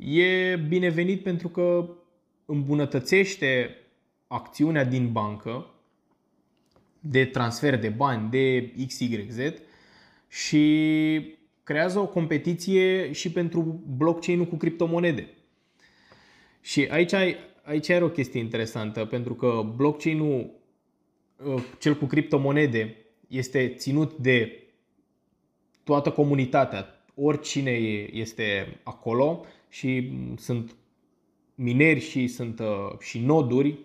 [0.06, 1.90] e binevenit pentru că
[2.46, 3.76] îmbunătățește
[4.28, 5.66] acțiunea din bancă
[7.00, 9.38] de transfer de bani de XYZ
[10.28, 15.30] și creează o competiție și pentru blockchain-ul cu criptomonede.
[16.62, 17.14] Și aici,
[17.64, 20.52] aici are o chestie interesantă, pentru că blockchain-ul,
[21.46, 22.96] uh, cel cu criptomonede,
[23.28, 24.64] este ținut de
[25.84, 27.72] toată comunitatea, oricine
[28.12, 30.76] este acolo și sunt
[31.56, 33.78] mineri și sunt uh, și noduri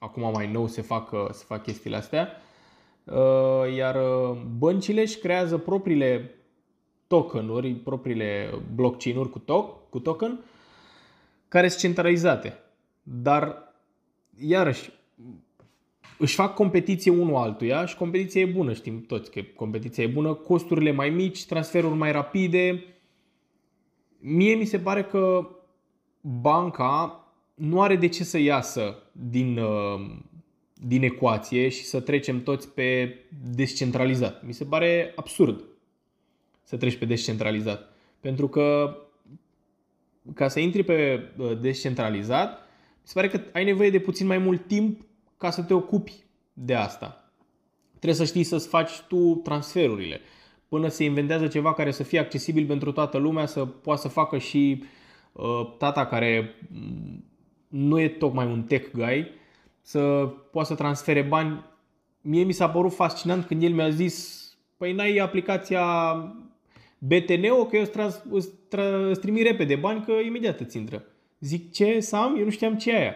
[0.00, 2.28] acum mai nou se fac, uh, se fac chestiile astea,
[3.04, 6.34] uh, iar uh, băncile își creează propriile
[7.06, 10.44] tokenuri, propriile blockchain-uri cu, to- cu token,
[11.48, 12.58] care sunt centralizate.
[13.02, 13.74] Dar,
[14.38, 14.90] iarăși,
[16.18, 20.34] își fac competiție unul altuia și competiția e bună, știm toți că competiția e bună,
[20.34, 22.84] costurile mai mici, transferuri mai rapide.
[24.20, 25.48] Mie mi se pare că
[26.20, 30.16] banca nu are de ce să iasă din, uh,
[30.74, 33.18] din ecuație și să trecem toți pe
[33.54, 34.46] descentralizat.
[34.46, 35.64] Mi se pare absurd
[36.62, 37.92] să treci pe descentralizat.
[38.20, 38.96] Pentru că
[40.34, 42.58] ca să intri pe uh, descentralizat,
[43.00, 45.00] mi se pare că ai nevoie de puțin mai mult timp
[45.36, 47.32] ca să te ocupi de asta.
[47.90, 50.20] Trebuie să știi să-ți faci tu transferurile.
[50.70, 54.38] Până se inventează ceva care să fie accesibil pentru toată lumea, să poată să facă
[54.38, 54.84] și
[55.32, 56.54] uh, tata care
[57.68, 59.30] nu e tocmai un tech guy,
[59.80, 60.00] să
[60.52, 61.64] poată să transfere bani.
[62.20, 64.44] Mie mi s-a părut fascinant când el mi-a zis,
[64.76, 65.84] păi n-ai aplicația
[66.98, 71.04] BTNO, că eu îți, trans, îți, tra, îți trimit repede bani, că imediat îți intră.
[71.40, 72.36] Zic, ce să am?
[72.38, 73.14] Eu nu știam ce e aia.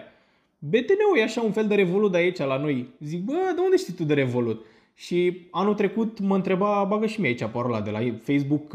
[0.58, 2.88] BTNO e așa un fel de Revolut de aici la noi.
[3.00, 4.64] Zic, bă, de unde știi tu de Revolut?
[4.94, 8.70] Și anul trecut mă întreba, bagă și mie aici parola de la Facebook,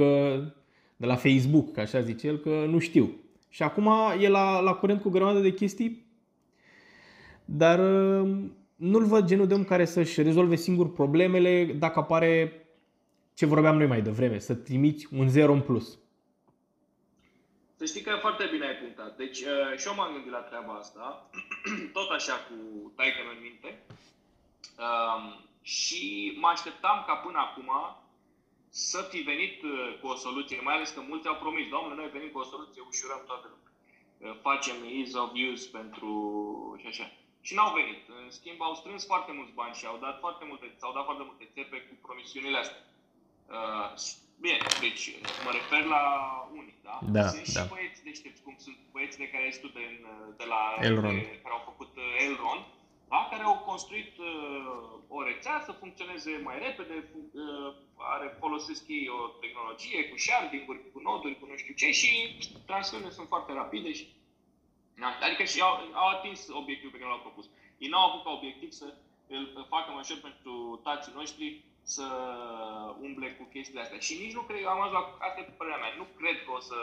[0.95, 3.15] de la Facebook, că așa zice el, că nu știu.
[3.49, 6.05] Și acum e la, la curent cu grămadă de chestii,
[7.45, 8.29] dar uh,
[8.75, 12.53] nu-l văd genul de om care să-și rezolve singur problemele dacă apare
[13.33, 15.97] ce vorbeam noi mai devreme, să trimiți un zero în plus.
[17.75, 19.17] Să știi că foarte bine ai punctat.
[19.17, 21.29] Deci uh, și eu m-am gândit la treaba asta,
[21.97, 22.55] tot așa cu
[22.95, 23.79] taică în minte.
[24.85, 26.03] Um, și
[26.41, 27.71] mă așteptam ca până acum
[28.69, 32.15] să fi venit uh, cu o soluție, mai ales că mulți au promis, domnule, noi
[32.15, 33.71] venim cu o soluție, ușurăm toată lumea.
[33.71, 36.11] Uh, facem ease of use pentru
[36.81, 37.05] și așa.
[37.47, 38.01] și n-au venit.
[38.19, 41.25] În schimb, au strâns foarte mulți bani și au dat foarte multe, s-au dat foarte
[41.29, 42.83] multe țepe cu promisiunile astea.
[43.55, 43.87] Uh,
[44.43, 45.03] bine, deci
[45.45, 46.03] mă refer la
[46.59, 46.95] unii, da?
[47.17, 47.61] Da, sunt da.
[47.61, 49.85] și băieți deștepți, cum sunt băieții de care ai de,
[50.39, 51.21] de la Elrond.
[51.21, 52.63] De, care au făcut uh, Elrond,
[53.09, 53.27] da?
[53.31, 54.27] care au construit uh,
[55.07, 60.99] o rețea să funcționeze mai repede, uh, are, folosesc ei o tehnologie cu sharding-uri, cu
[60.99, 62.11] noduri, cu nu știu ce și
[62.65, 64.05] transferurile sunt foarte rapide și
[65.01, 65.09] da?
[65.27, 67.45] Adică și au, au atins obiectivul pe care l-au propus.
[67.77, 68.87] Ei n-au avut ca obiectiv să
[69.27, 71.63] îl facă mai ușor pentru tații noștri
[71.95, 72.07] să
[72.99, 73.99] umble cu chestiile astea.
[73.99, 76.59] Și nici nu cred, am ajuns la, asta e părerea mea, nu cred că o
[76.59, 76.79] să,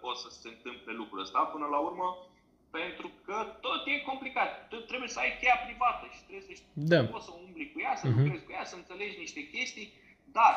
[0.00, 2.08] o să se întâmple lucrul ăsta până la urmă,
[2.70, 4.50] pentru că tot e complicat.
[4.86, 7.04] Trebuie să ai cheia privată și trebuie să știi da.
[7.04, 8.16] poți să umbli cu ea, să uh-huh.
[8.16, 9.92] lucrezi cu ea, să înțelegi niște chestii,
[10.24, 10.54] dar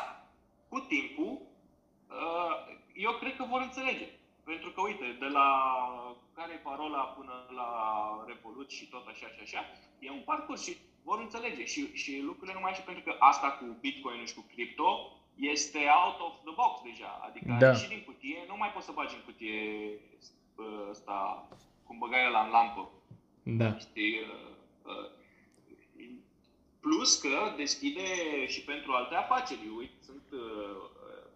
[0.68, 2.56] cu timpul, uh,
[3.06, 4.08] eu cred că vor înțelege.
[4.44, 5.48] Pentru că, uite, de la
[6.34, 7.70] care e parola până la
[8.26, 9.60] Revolut și tot așa și așa,
[9.98, 13.64] e un parcurs și vor înțelege și, și lucrurile numai și pentru că asta cu
[13.80, 14.90] Bitcoin și cu cripto
[15.34, 17.12] este out of the box deja.
[17.28, 17.74] Adică da.
[17.74, 19.58] și din cutie, nu mai poți să bagi în cutie
[20.90, 21.48] ăsta,
[21.98, 22.90] cum băgai la în lampă.
[23.42, 23.78] Da.
[23.78, 24.20] Știi?
[26.80, 28.06] Plus că deschide
[28.46, 29.60] și pentru alte afaceri.
[29.78, 30.40] Uite, sunt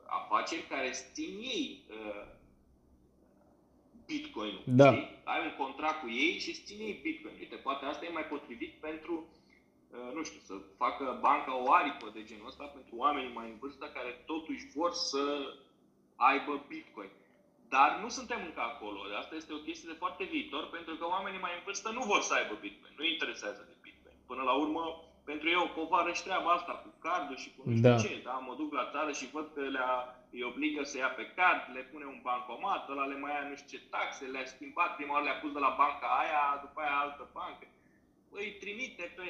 [0.06, 1.84] afaceri care țin ei
[4.08, 4.56] Bitcoin.
[4.64, 4.92] Da.
[4.92, 5.08] Știi?
[5.24, 7.34] Ai un contract cu ei și îți ține ei Bitcoin.
[7.38, 9.14] Uite, poate asta e mai potrivit pentru,
[9.90, 13.58] uh, nu știu, să facă banca o aripă de genul ăsta pentru oamenii mai în
[13.60, 15.24] vârstă care totuși vor să
[16.16, 17.10] aibă Bitcoin.
[17.74, 18.98] Dar nu suntem încă acolo.
[19.20, 22.20] Asta este o chestie de foarte viitor, pentru că oamenii mai în vârstă nu vor
[22.28, 22.94] să aibă Bitcoin.
[22.98, 24.16] Nu interesează de Bitcoin.
[24.30, 24.82] Până la urmă,
[25.30, 27.96] pentru eu o povară și treaba asta cu cardul și cu nu știu da.
[28.04, 28.12] ce.
[28.28, 28.36] Da?
[28.48, 29.82] Mă duc la țară și văd că le
[30.34, 33.56] îi obligă să ia pe card, le pune un bancomat, ăla le mai ia nu
[33.60, 36.96] știu ce taxe, le-a schimbat, prima oară le-a pus de la banca aia, după aia
[37.04, 37.66] altă bancă.
[38.38, 39.24] Îi trimite pe...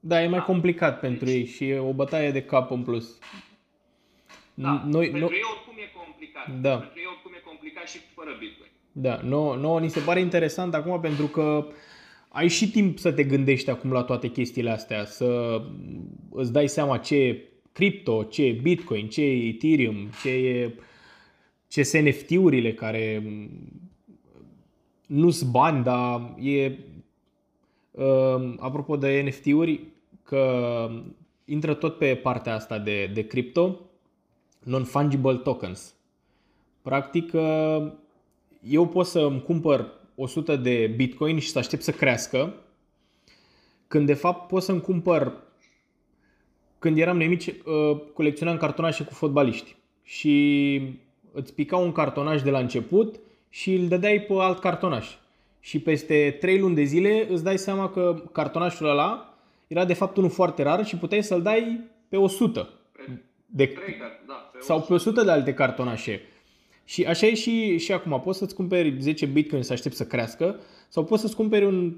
[0.00, 0.44] Da, e mai Da.
[0.44, 3.18] complicat Deci- pentru ei și e o bătaie de cap în plus.
[4.60, 6.60] Da, Noi, pentru no, ei oricum e complicat.
[6.60, 6.76] Da.
[6.76, 8.70] Pentru ei oricum e complicat și fără Bitcoin.
[8.92, 11.66] da, nouă, nouă ni se pare interesant acum pentru că
[12.28, 15.60] ai și timp să te gândești acum la toate chestiile astea, să
[16.30, 17.42] îți dai seama ce e
[17.72, 20.74] cripto, ce e Bitcoin, ce e Ethereum, ce e
[21.68, 23.22] ce sunt NFT-urile care
[25.06, 26.78] nu sunt bani, dar e
[27.90, 29.80] uh, apropo de NFT-uri,
[30.22, 30.90] că
[31.44, 33.80] intră tot pe partea asta de, de cripto,
[34.58, 35.94] non-fungible tokens.
[36.82, 37.92] Practic, uh,
[38.62, 42.54] eu pot să îmi cumpăr 100 de bitcoin și să aștept să crească,
[43.86, 45.32] când de fapt pot să-mi cumpăr,
[46.78, 50.80] când eram nemici, uh, colecționam cartonașe cu fotbaliști și
[51.32, 55.16] îți pica un cartonaș de la început și îl dădeai pe alt cartonaș.
[55.60, 60.16] Și peste 3 luni de zile îți dai seama că cartonașul ăla era de fapt
[60.16, 63.02] unul foarte rar și puteai să-l dai pe 100 Pe
[63.46, 66.20] de, trei card, da, pe sau pe 100 de alte cartonașe.
[66.84, 68.20] Și așa e și, și acum.
[68.24, 71.96] Poți să-ți cumperi 10 bitcoin să aștepți să crească sau poți să-ți cumperi un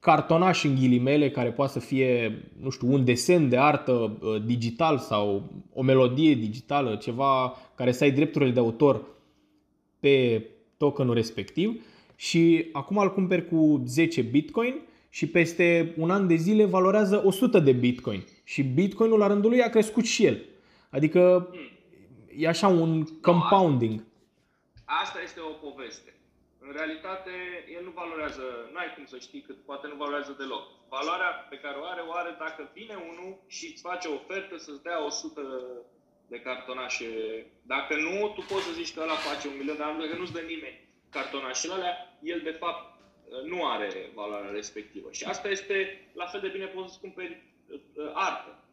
[0.00, 4.98] cartonaș în ghilimele care poate să fie, nu știu, un desen de artă uh, digital
[4.98, 9.02] sau o melodie digitală, ceva care să ai drepturile de autor
[10.00, 11.82] pe tokenul respectiv
[12.16, 14.74] și acum îl cumperi cu 10 bitcoin
[15.08, 19.62] și peste un an de zile valorează 100 de bitcoin și bitcoinul la rândul lui
[19.62, 20.42] a crescut și el.
[20.90, 21.48] Adică
[22.36, 24.04] e așa un compounding.
[24.84, 26.10] Asta este o poveste.
[26.58, 27.30] În realitate,
[27.76, 30.64] el nu valorează, nu ai cum să știi cât, poate nu valorează deloc.
[30.88, 34.56] Valoarea pe care o are, o are dacă vine unul și îți face o ofertă
[34.56, 35.40] să-ți dea 100
[36.28, 37.06] de cartonașe.
[37.62, 40.40] Dacă nu, tu poți să zici că ăla face un milion, dar dacă nu-ți dă
[40.40, 42.84] nimeni cartonașele alea, el de fapt
[43.44, 45.08] nu are valoarea respectivă.
[45.10, 48.64] Și asta este, la fel de bine poți să-ți cumperi uh, artă,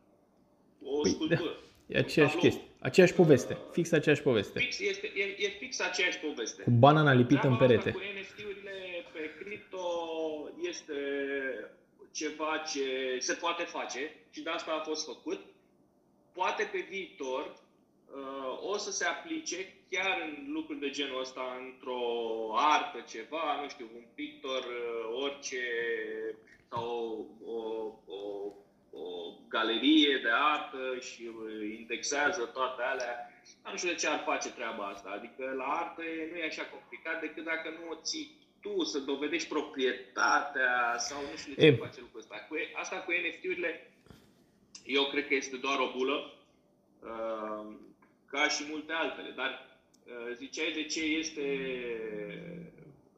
[0.84, 1.56] o Păi, sculptură.
[1.88, 2.52] E aceeași un tablou.
[2.52, 2.73] chestie.
[2.84, 3.58] Aceeași poveste.
[3.72, 4.60] Fix aceeași poveste.
[4.60, 6.64] Fix, este, e, e fix aceeași poveste.
[6.64, 7.92] Cu banana lipită în Treaba asta perete.
[7.92, 8.76] Cu NFT-urile
[9.14, 9.88] pe cripto
[10.70, 10.94] este
[12.12, 15.40] ceva ce se poate face și de asta a fost făcut.
[16.34, 22.02] Poate pe viitor uh, o să se aplice chiar în lucruri de genul ăsta, într-o
[22.56, 25.64] artă, ceva, nu știu, un pictor, uh, orice,
[26.70, 27.60] sau o, o,
[28.16, 28.20] o,
[28.94, 29.06] o
[29.50, 33.16] galerie de artă și uh, indexează toate alea.
[33.72, 35.10] Nu știu de ce ar face treaba asta.
[35.10, 39.00] Adică la artă e- nu e așa complicat decât dacă nu o ții tu să
[39.00, 41.76] dovedești proprietatea sau nu știu de ce E.
[41.76, 42.36] face lucrul ăsta.
[42.50, 43.92] Cu, asta cu NFT-urile,
[44.86, 46.34] eu cred că este doar o bulă,
[47.00, 47.76] uh,
[48.26, 49.30] ca și multe altele.
[49.30, 49.52] Dar
[50.06, 51.46] uh, ziceai de ce este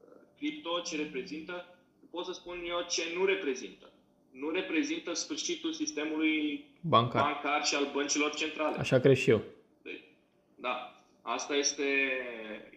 [0.03, 1.77] uh, cripto, ce reprezintă,
[2.11, 3.89] pot să spun eu ce nu reprezintă.
[4.39, 7.21] Nu reprezintă sfârșitul sistemului Bancar.
[7.21, 8.77] bancar și al băncilor centrale.
[8.77, 9.41] Așa cred și eu.
[9.81, 10.03] Deci,
[10.55, 11.83] da, asta este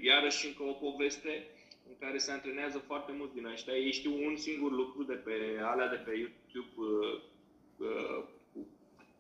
[0.01, 1.47] iarăși încă o poveste
[1.89, 3.73] în care se antrenează foarte mulți din ăștia.
[3.73, 7.21] Ei știu un singur lucru de pe alea de pe YouTube uh,
[7.77, 8.67] uh, cu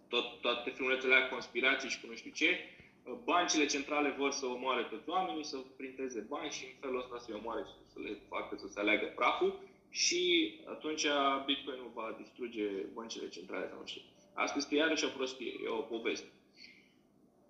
[0.08, 2.58] tot, toate filmulețele alea conspirații și cu nu știu ce.
[3.04, 7.18] Uh, Bancile centrale vor să omoare toți oamenii, să printeze bani și în felul ăsta
[7.18, 9.60] să-i omoare și să le facă să se aleagă praful
[10.04, 11.04] și atunci
[11.46, 14.02] Bitcoin nu va distruge băncile centrale sau nu știu.
[14.34, 16.28] Asta este iarăși o prostie, e o poveste.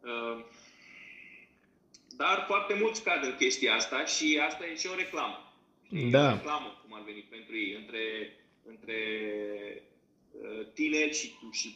[0.01, 0.45] Uh,
[2.17, 5.53] dar foarte mulți cad în chestia asta și asta e și o reclamă.
[6.11, 6.25] Da.
[6.25, 8.03] E o reclamă, cum ar veni pentru ei, între,
[8.65, 8.99] între
[10.31, 11.69] uh, tineri și, și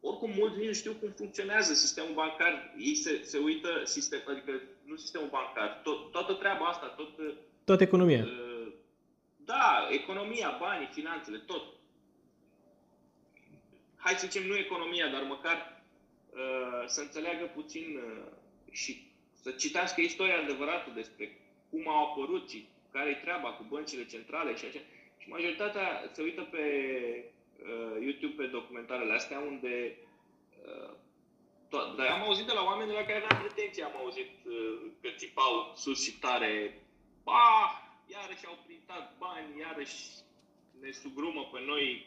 [0.00, 2.74] oricum mulți nu știu cum funcționează sistemul bancar.
[2.78, 4.52] Ei se, se uită, sistem, adică
[4.84, 7.10] nu sistemul bancar, tot, toată treaba asta, tot...
[7.64, 8.24] Toată economia.
[8.24, 8.47] Uh,
[9.52, 11.64] da, economia, banii, finanțele, tot.
[13.96, 15.82] Hai să zicem nu economia, dar măcar
[16.30, 18.24] uh, să înțeleagă puțin uh,
[18.70, 19.06] și
[19.42, 21.38] să citească istoria adevărată despre
[21.70, 24.78] cum au apărut și care e treaba cu băncile centrale și așa.
[25.18, 26.64] Și majoritatea se uită pe
[27.62, 29.96] uh, YouTube pe documentarele astea unde
[30.64, 30.90] uh,
[31.68, 34.90] tot, dar am auzit de la oameni de la care n-am pretenție, am auzit uh,
[35.00, 36.82] că țipau sus și tare,
[37.24, 37.70] bah,
[38.06, 38.58] iarăși au
[38.88, 39.98] printat bani, iarăși
[40.80, 42.06] ne sugrumă pe noi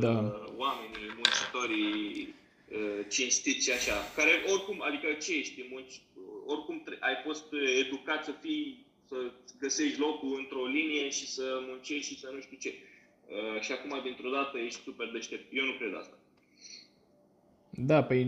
[0.00, 0.18] Da.
[0.18, 2.34] uh, oamenii, muncitorii
[2.68, 6.00] uh, cinstiți și așa, care oricum, adică ce ești, munci,
[6.46, 9.16] oricum tre- ai fost uh, educat să fii, să
[9.60, 12.72] găsești locul într-o linie și să muncești și să nu știu ce.
[12.74, 15.46] Uh, și acum, dintr-o dată, ești super deștept.
[15.52, 16.16] Eu nu cred asta.
[17.70, 18.26] Da, păi,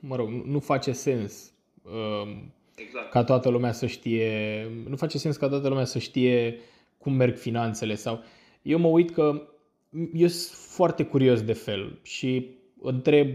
[0.00, 3.10] mă rog, nu face sens um, Exact.
[3.10, 6.60] ca toată lumea să știe, nu face sens ca toată lumea să știe
[6.98, 8.20] cum merg finanțele sau
[8.62, 9.42] eu mă uit că
[10.14, 12.46] eu sunt foarte curios de fel și
[12.82, 13.28] întreb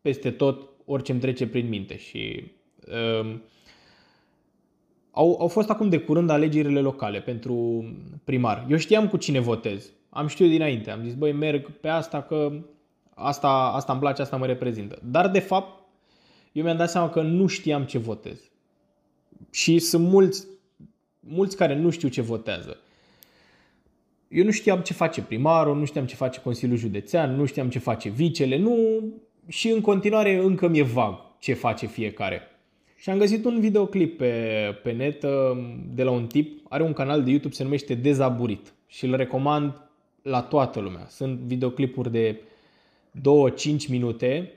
[0.00, 2.52] peste tot orice îmi trece prin minte și
[3.20, 3.42] um,
[5.10, 7.84] au, au fost acum de curând alegerile locale pentru
[8.24, 8.66] primar.
[8.70, 9.92] Eu știam cu cine votez.
[10.08, 10.90] Am știut dinainte.
[10.90, 12.52] Am zis, băi, merg pe asta că
[13.14, 14.98] asta, asta îmi place, asta mă reprezintă.
[15.04, 15.81] Dar, de fapt,
[16.52, 18.40] eu mi-am dat seama că nu știam ce votez.
[19.50, 20.46] Și sunt mulți,
[21.20, 22.76] mulți care nu știu ce votează.
[24.28, 27.78] Eu nu știam ce face primarul, nu știam ce face Consiliul Județean, nu știam ce
[27.78, 28.76] face vicele, nu...
[29.48, 32.40] și în continuare încă mi-e vag ce face fiecare.
[32.96, 34.34] Și am găsit un videoclip pe,
[34.82, 35.30] pe net uh,
[35.94, 39.72] de la un tip, are un canal de YouTube, se numește Dezaburit și îl recomand
[40.22, 41.06] la toată lumea.
[41.08, 42.40] Sunt videoclipuri de
[43.18, 44.52] 2-5 minute,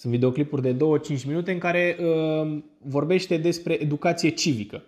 [0.00, 0.76] sunt videoclipuri de
[1.18, 4.82] 2-5 minute în care uh, vorbește despre educație civică.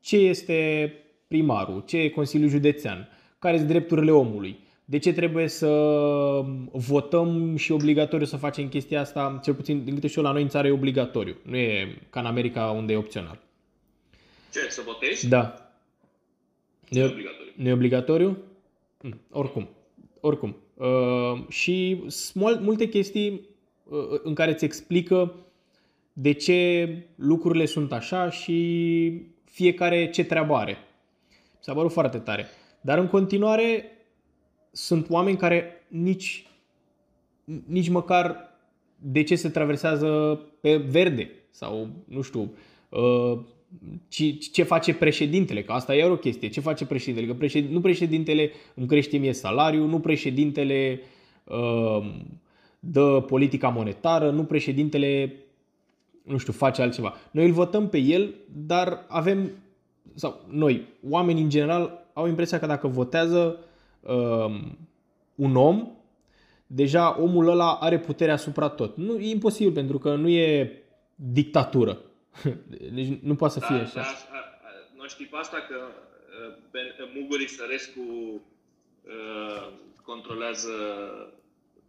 [0.00, 0.92] Ce este
[1.26, 3.08] primarul, ce e Consiliul Județean,
[3.38, 5.68] care sunt drepturile omului, de ce trebuie să
[6.72, 10.48] votăm și obligatoriu să facem chestia asta, cel puțin din câte știu la noi în
[10.48, 13.38] țară e obligatoriu, nu e ca în America unde e opțional.
[14.52, 15.28] Ce, să votezi?
[15.28, 15.72] Da.
[16.88, 17.52] Nu e obligatoriu.
[17.56, 18.38] Nu e obligatoriu?
[19.02, 19.68] Mm, Oricum.
[20.20, 20.56] Oricum.
[20.74, 23.47] Uh, și sunt mul- multe chestii uh,
[24.22, 25.34] în care îți explică
[26.12, 30.76] de ce lucrurile sunt așa și fiecare ce treabă are.
[31.30, 32.46] Mi s-a părut foarte tare.
[32.80, 33.84] Dar în continuare
[34.70, 36.46] sunt oameni care nici,
[37.66, 38.48] nici măcar
[38.98, 42.52] de ce se traversează pe verde sau nu știu
[42.88, 43.38] uh,
[44.08, 47.72] ce, ce face președintele, că asta e iar o chestie, ce face președintele, că președin,
[47.72, 51.00] nu președintele îmi crește mie salariul, nu președintele
[51.44, 52.14] uh,
[52.80, 55.32] dă politica monetară, nu președintele
[56.22, 57.14] nu știu, face altceva.
[57.30, 58.34] Noi îl votăm pe el,
[58.66, 59.50] dar avem,
[60.14, 63.58] sau noi, oamenii în general, au impresia că dacă votează
[64.00, 64.60] uh,
[65.34, 65.88] un om,
[66.66, 68.96] deja omul ăla are putere asupra tot.
[68.96, 70.72] Nu, e imposibil, pentru că nu e
[71.14, 71.98] dictatură.
[72.94, 73.94] Deci nu poate să fie Da, așa.
[73.94, 79.68] da, a- a- nu știi pe asta că uh, Ben- Muguri Sărescu uh,
[80.04, 80.70] controlează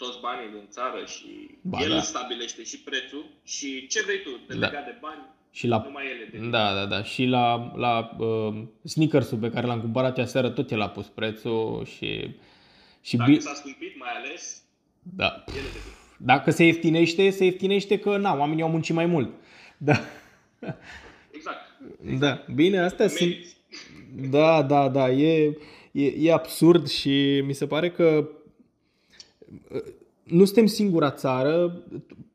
[0.02, 1.30] toți banii din țară și
[1.62, 2.02] Ba el da.
[2.02, 4.68] stabilește și prețul și ce vrei tu, de Da.
[4.68, 5.22] legat de bani,
[5.52, 7.04] Și la, numai ele de da, da, da.
[7.04, 11.06] Și la, la uh, sneakers-ul pe care l-am cumpărat eu seară, tot el a pus
[11.08, 12.30] prețul și,
[13.02, 14.62] și Dacă bi- s-a scumpit, mai ales,
[15.02, 15.44] da.
[15.48, 15.80] ele de
[16.18, 19.30] Dacă se ieftinește, se ieftinește că na, oamenii au muncit mai mult.
[19.78, 20.00] Da.
[21.32, 21.60] Exact.
[22.20, 23.30] Da, bine, astea sunt...
[23.30, 23.58] Meriți.
[24.30, 25.58] Da, da, da, e,
[25.92, 28.28] e, e absurd și mi se pare că uh,
[30.24, 31.84] nu suntem singura țară,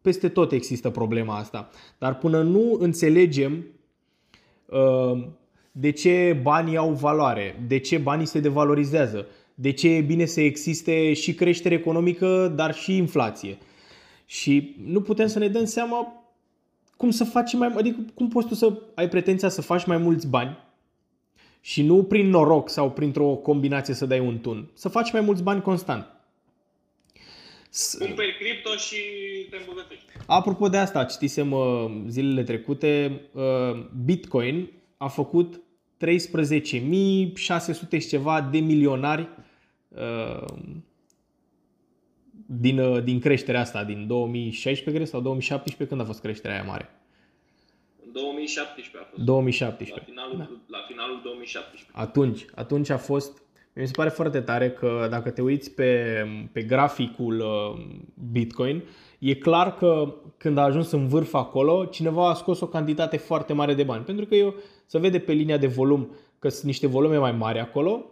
[0.01, 1.71] peste tot există problema asta.
[1.99, 3.67] Dar până nu înțelegem
[4.67, 5.27] uh,
[5.73, 10.41] de ce banii au valoare, de ce banii se devalorizează, de ce e bine să
[10.41, 13.59] existe și creștere economică, dar și inflație.
[14.27, 16.25] Și nu putem să ne dăm seama
[16.97, 20.29] cum să faci mai adică cum poți tu să ai pretenția să faci mai mulți
[20.29, 20.59] bani
[21.61, 24.71] și nu prin noroc sau printr-o combinație să dai un tun.
[24.73, 26.14] Să faci mai mulți bani constant.
[27.99, 28.97] Cumperi cripto și
[29.51, 30.05] te îmbogățești.
[30.27, 33.43] Apropo de asta, citisem uh, zilele trecute, uh,
[34.05, 35.63] Bitcoin a făcut
[36.05, 39.29] 13.600 și ceva de milionari
[39.89, 40.45] uh,
[42.47, 46.89] din, din creșterea asta, din 2016 sau 2017, când a fost creșterea aia mare?
[48.13, 49.23] 2017 a fost.
[49.23, 49.95] 2017.
[49.95, 50.79] La finalul, da.
[50.79, 51.91] la finalul 2017.
[51.93, 53.43] Atunci, atunci a fost
[53.75, 56.15] mi se pare foarte tare că dacă te uiți pe,
[56.53, 57.85] pe graficul uh,
[58.31, 58.83] Bitcoin,
[59.19, 63.53] e clar că când a ajuns în vârf acolo, cineva a scos o cantitate foarte
[63.53, 64.05] mare de bani.
[64.05, 64.55] Pentru că eu
[64.87, 68.05] se vede pe linia de volum că sunt niște volume mai mari acolo,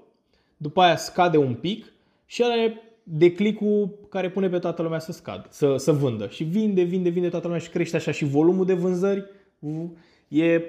[0.56, 1.92] după aia scade un pic
[2.26, 6.28] și are declicul care pune pe toată lumea să scadă, să, să vândă.
[6.28, 9.24] Și vinde, vinde, vinde toată lumea și crește așa și volumul de vânzări
[10.28, 10.62] e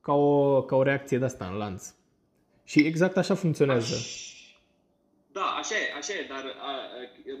[0.00, 1.94] ca o, ca o reacție de asta în lanț.
[2.64, 3.94] Și exact așa funcționează.
[3.94, 4.33] Da,
[5.64, 6.88] așa e, așa e, dar a, a,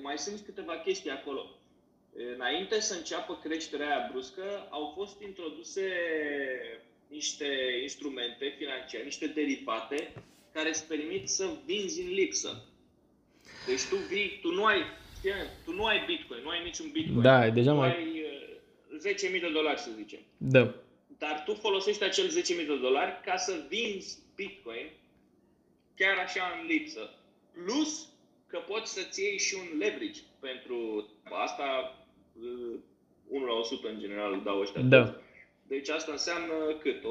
[0.02, 1.50] mai sunt câteva chestii acolo.
[2.34, 5.88] Înainte să înceapă creșterea aia bruscă, au fost introduse
[7.08, 7.46] niște
[7.82, 10.12] instrumente financiare, niște derivate,
[10.52, 12.64] care îți permit să vinzi în lipsă.
[13.66, 14.82] Deci tu vii, tu nu ai,
[15.64, 17.22] tu nu ai Bitcoin, nu ai niciun Bitcoin.
[17.22, 17.88] Da, deja mai...
[17.88, 18.24] ai
[19.32, 20.18] 10.000 de dolari, să zicem.
[20.36, 20.74] Da.
[21.18, 22.34] Dar tu folosești acel 10.000
[22.66, 24.90] de dolari ca să vinzi Bitcoin
[25.96, 27.10] chiar așa în lipsă.
[27.52, 28.08] Plus
[28.54, 31.08] că poți să-ți iei și un leverage pentru
[31.44, 31.96] asta
[33.28, 34.80] 1 la 100 în general dau ăștia.
[34.80, 35.14] Da.
[35.66, 37.00] Deci asta înseamnă cât?
[37.00, 37.04] 110.000,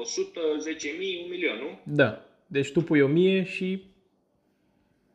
[1.22, 1.80] un milion, nu?
[1.94, 2.24] Da.
[2.46, 3.82] Deci tu pui 1000 și...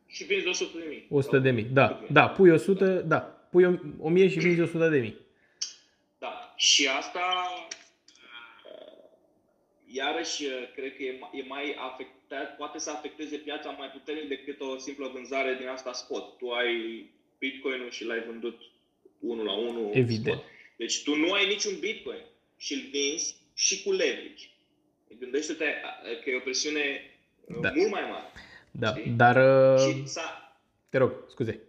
[0.06, 1.06] Și vinzi 100 de mii.
[1.10, 2.04] 100 de mii, da.
[2.10, 3.18] Da, pui 100, da.
[3.50, 5.16] Pui 1000 și vinzi 100 de mii.
[6.18, 6.54] Da.
[6.56, 7.20] Și asta
[9.92, 15.10] iarăși cred că e mai afectat, poate să afecteze piața mai puternic decât o simplă
[15.14, 16.38] vânzare din asta spot.
[16.38, 17.06] Tu ai
[17.38, 18.60] Bitcoin-ul și l-ai vândut
[19.18, 20.36] 1 la 1 Evident.
[20.36, 20.50] Spot.
[20.76, 22.22] Deci tu nu ai niciun Bitcoin
[22.56, 24.44] și îl vinzi și cu leverage.
[25.18, 25.64] Gândește-te
[26.24, 27.14] că e o presiune
[27.60, 27.72] da.
[27.74, 28.32] mult mai mare.
[28.70, 29.10] Da, știi?
[29.10, 29.36] dar...
[29.74, 29.80] Uh...
[29.80, 30.54] Și s-a...
[30.88, 31.60] Te rog, scuze.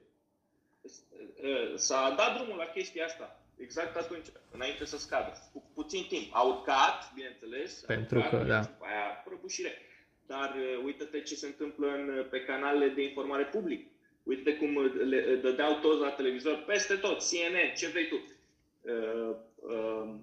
[1.76, 5.50] S-a dat drumul la chestia asta exact atunci, înainte să scadă.
[5.54, 6.36] Cu puțin timp.
[6.36, 7.84] Au cat, bineînțeles.
[7.88, 8.60] Pentru că, da.
[8.80, 9.78] Aia prăbușire.
[10.26, 13.90] Dar uh, uite-te ce se întâmplă în, pe canalele de informare public.
[14.24, 18.16] Uite cum le dădeau toți la televizor, peste tot, CNN, ce vrei tu.
[18.82, 20.16] Uh, uh,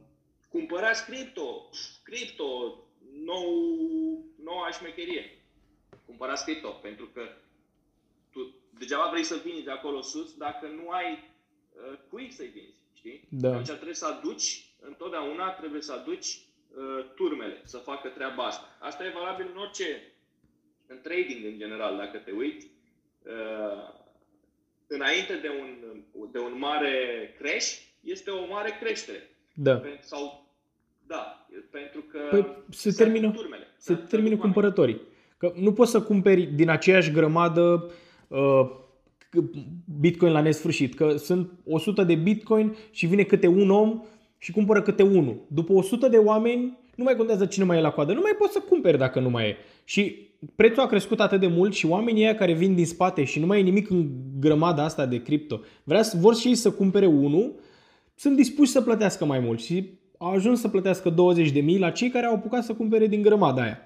[0.49, 1.71] cumpărați cripto,
[2.03, 2.79] cripto,
[3.25, 5.39] nou, noua șmecherie.
[6.07, 7.23] Cumpărați cripto, pentru că
[8.31, 12.78] tu degeaba vrei să vinzi de acolo sus dacă nu ai uh, cui să-i vinzi.
[12.99, 13.27] Știi?
[13.29, 13.49] Da.
[13.49, 18.77] Atunci trebuie să aduci, întotdeauna trebuie să aduci uh, turmele să facă treaba asta.
[18.81, 20.13] Asta e valabil în orice,
[20.87, 22.67] în trading în general, dacă te uiți.
[23.23, 23.97] Uh,
[24.87, 25.69] înainte de un,
[26.33, 26.95] de un mare
[27.39, 27.69] crash,
[28.01, 29.31] este o mare creștere.
[29.55, 29.83] Da.
[30.01, 30.47] Sau,
[31.07, 35.01] da, pentru că păi, se termină, turmele, se termină cumpărătorii.
[35.37, 37.93] Că nu poți să cumperi din aceeași grămadă
[38.29, 38.71] uh,
[40.01, 44.03] Bitcoin la nesfârșit, că sunt 100 de Bitcoin și vine câte un om
[44.39, 45.47] și cumpără câte unul.
[45.49, 48.53] După 100 de oameni, nu mai contează cine mai e la coadă, nu mai poți
[48.53, 49.57] să cumperi dacă nu mai e.
[49.85, 53.41] Și prețul a crescut atât de mult și oamenii ăia care vin din spate și
[53.41, 54.09] nu mai e nimic în
[54.41, 57.55] grămada asta de cripto, vrea, vor și ei să cumpere unul,
[58.15, 61.91] sunt dispuși să plătească mai mult și au ajuns să plătească 20 de mii la
[61.91, 63.79] cei care au apucat să cumpere din grămada aia.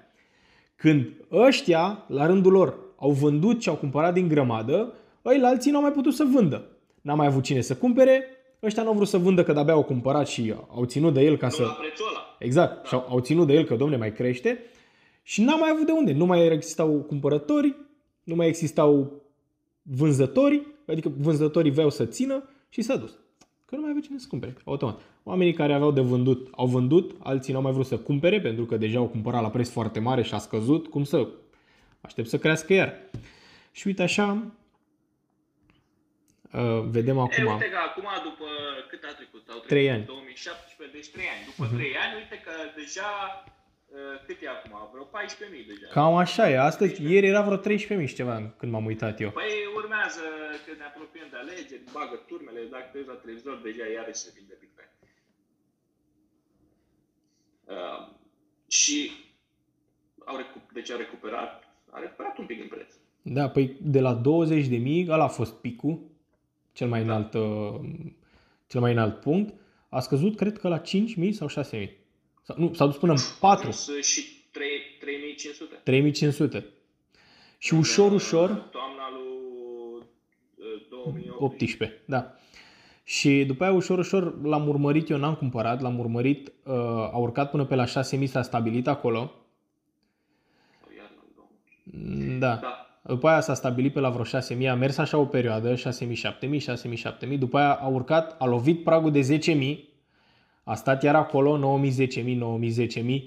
[0.75, 4.93] Când ăștia, la rândul lor, au vândut și au cumpărat din grămadă,
[5.25, 6.67] Ăi, alții n-au mai putut să vândă.
[7.01, 8.23] N-a mai avut cine să cumpere,
[8.63, 11.47] ăștia n-au vrut să vândă că de-abia au cumpărat și au ținut de el ca
[11.47, 11.61] nu să...
[11.61, 12.35] La prețul ăla.
[12.39, 12.75] Exact.
[12.75, 12.87] Da.
[12.87, 14.59] Și au, au ținut de el că, domne, mai crește.
[15.23, 16.13] Și n-a mai avut de unde.
[16.13, 17.75] Nu mai existau cumpărători,
[18.23, 19.21] nu mai existau
[19.81, 23.11] vânzători, adică vânzătorii vreau să țină și s-a dus.
[23.65, 24.99] Că nu mai avea cine să cumpere, automat.
[25.23, 28.77] Oamenii care aveau de vândut au vândut, alții n-au mai vrut să cumpere pentru că
[28.77, 30.87] deja au cumpărat la preț foarte mare și a scăzut.
[30.87, 31.27] Cum să
[32.01, 32.93] aștept să crească iar?
[33.71, 34.43] Și uite așa,
[36.53, 37.45] Uh, vedem acum.
[37.45, 38.47] E, uite că acum, după
[38.91, 39.43] cât a trecut?
[39.53, 40.05] Au trecut 3 ani.
[40.05, 41.43] 2017, deci 3 ani.
[41.49, 41.77] După uh-huh.
[41.77, 43.11] 3 ani, uite că deja,
[43.95, 44.73] uh, cât e acum?
[44.93, 45.87] Vreo 14.000 deja.
[45.97, 46.55] Cam așa e.
[46.71, 49.31] Astăzi, ieri era vreo 13.000 și ceva când m-am uitat eu.
[49.41, 50.25] Păi urmează,
[50.65, 54.55] când ne apropiem de alegeri, bagă turmele, dacă te la televizor, deja iarăși se vinde
[54.61, 54.91] Bitcoin.
[57.73, 57.99] Uh,
[58.79, 58.97] și
[60.29, 61.51] au recup- deci deci a recuperat,
[61.95, 62.91] a recuperat un pic în preț.
[63.21, 66.11] Da, păi de la 20 de mii, ăla a fost picul,
[66.73, 67.79] cel mai înalt, da.
[68.67, 69.53] cel mai înalt punct,
[69.89, 71.89] a scăzut, cred că la 5.000 sau 6.000.
[72.41, 73.71] Sau, nu, s-a dus până în 4.
[74.01, 74.67] Și 3,
[74.99, 75.75] 3500.
[75.83, 76.65] 3500.
[77.57, 78.49] Și ușor, ușor...
[78.49, 79.23] Toamna lui
[80.89, 81.31] 2018.
[81.39, 82.35] 18, da.
[83.03, 86.73] Și după aia, ușor, ușor, l-am urmărit, eu n-am cumpărat, l-am urmărit, uh,
[87.11, 89.31] a urcat până pe la 6.000, s-a stabilit acolo.
[92.39, 92.55] Da.
[92.55, 92.82] da.
[93.05, 95.87] După aia s-a stabilit pe la vreo 6.000, a mers așa o perioadă, 6.000, 7.000,
[96.59, 99.39] 6.000, 7.000, după aia a urcat, a lovit pragul de
[99.77, 99.77] 10.000,
[100.63, 103.23] a stat iar acolo 9.000, 10.000, 9.000, 10.000,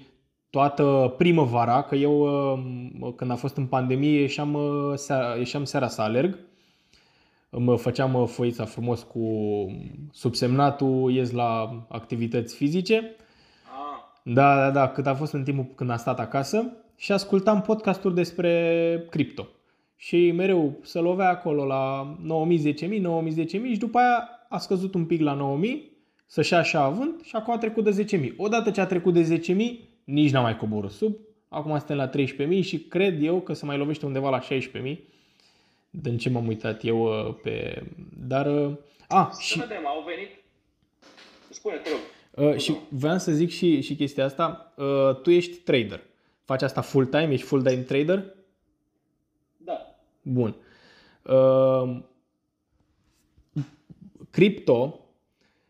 [0.51, 5.89] toată primăvara, că eu uh, când a fost în pandemie ieșeam uh, seara, ieșeam seara
[5.89, 6.39] să alerg,
[7.51, 9.27] îmi făceam uh, foița frumos cu
[10.13, 12.97] subsemnatul, ies la activități fizice.
[12.97, 14.33] Ah.
[14.35, 18.15] Da, da, da, cât a fost în timpul când a stat acasă și ascultam podcasturi
[18.15, 19.47] despre cripto.
[19.97, 22.17] Și mereu se lovea acolo la
[22.49, 25.69] 9.000, 10.000, 9.000, 10.000 și după aia a scăzut un pic la 9.000,
[26.27, 28.37] să-și așa având și acum a trecut de 10.000.
[28.37, 29.57] Odată ce a trecut de 10.000,
[30.05, 31.17] nici n-a mai coborât sub.
[31.49, 32.11] Acum suntem la
[32.59, 34.97] 13.000 și cred eu că se mai lovește undeva la 16.000
[35.91, 37.83] din ce m-am uitat eu uh, pe...
[38.27, 38.47] Dar...
[38.47, 38.73] Uh,
[39.09, 39.59] a, să și...
[39.59, 40.29] vedem, au venit...
[41.49, 42.51] Spune, te rog.
[42.51, 44.75] Uh, și vreau să zic și, și chestia asta.
[44.77, 46.01] Uh, tu ești trader.
[46.45, 47.33] Faci asta full-time?
[47.33, 48.25] Ești full-time trader?
[50.27, 50.33] Da.
[50.33, 50.57] Bun.
[51.23, 52.03] Uh,
[54.31, 55.01] cripto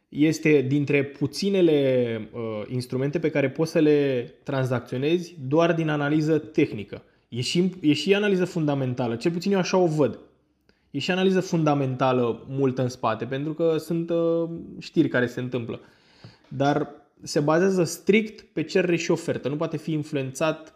[0.09, 7.03] este dintre puținele uh, instrumente pe care poți să le tranzacționezi doar din analiză tehnică.
[7.29, 10.19] E și, e și analiză fundamentală, cel puțin eu așa o văd.
[10.91, 14.49] E și analiză fundamentală mult în spate, pentru că sunt uh,
[14.79, 15.81] știri care se întâmplă.
[16.49, 16.91] Dar
[17.23, 20.75] se bazează strict pe cerere și ofertă, nu poate fi influențat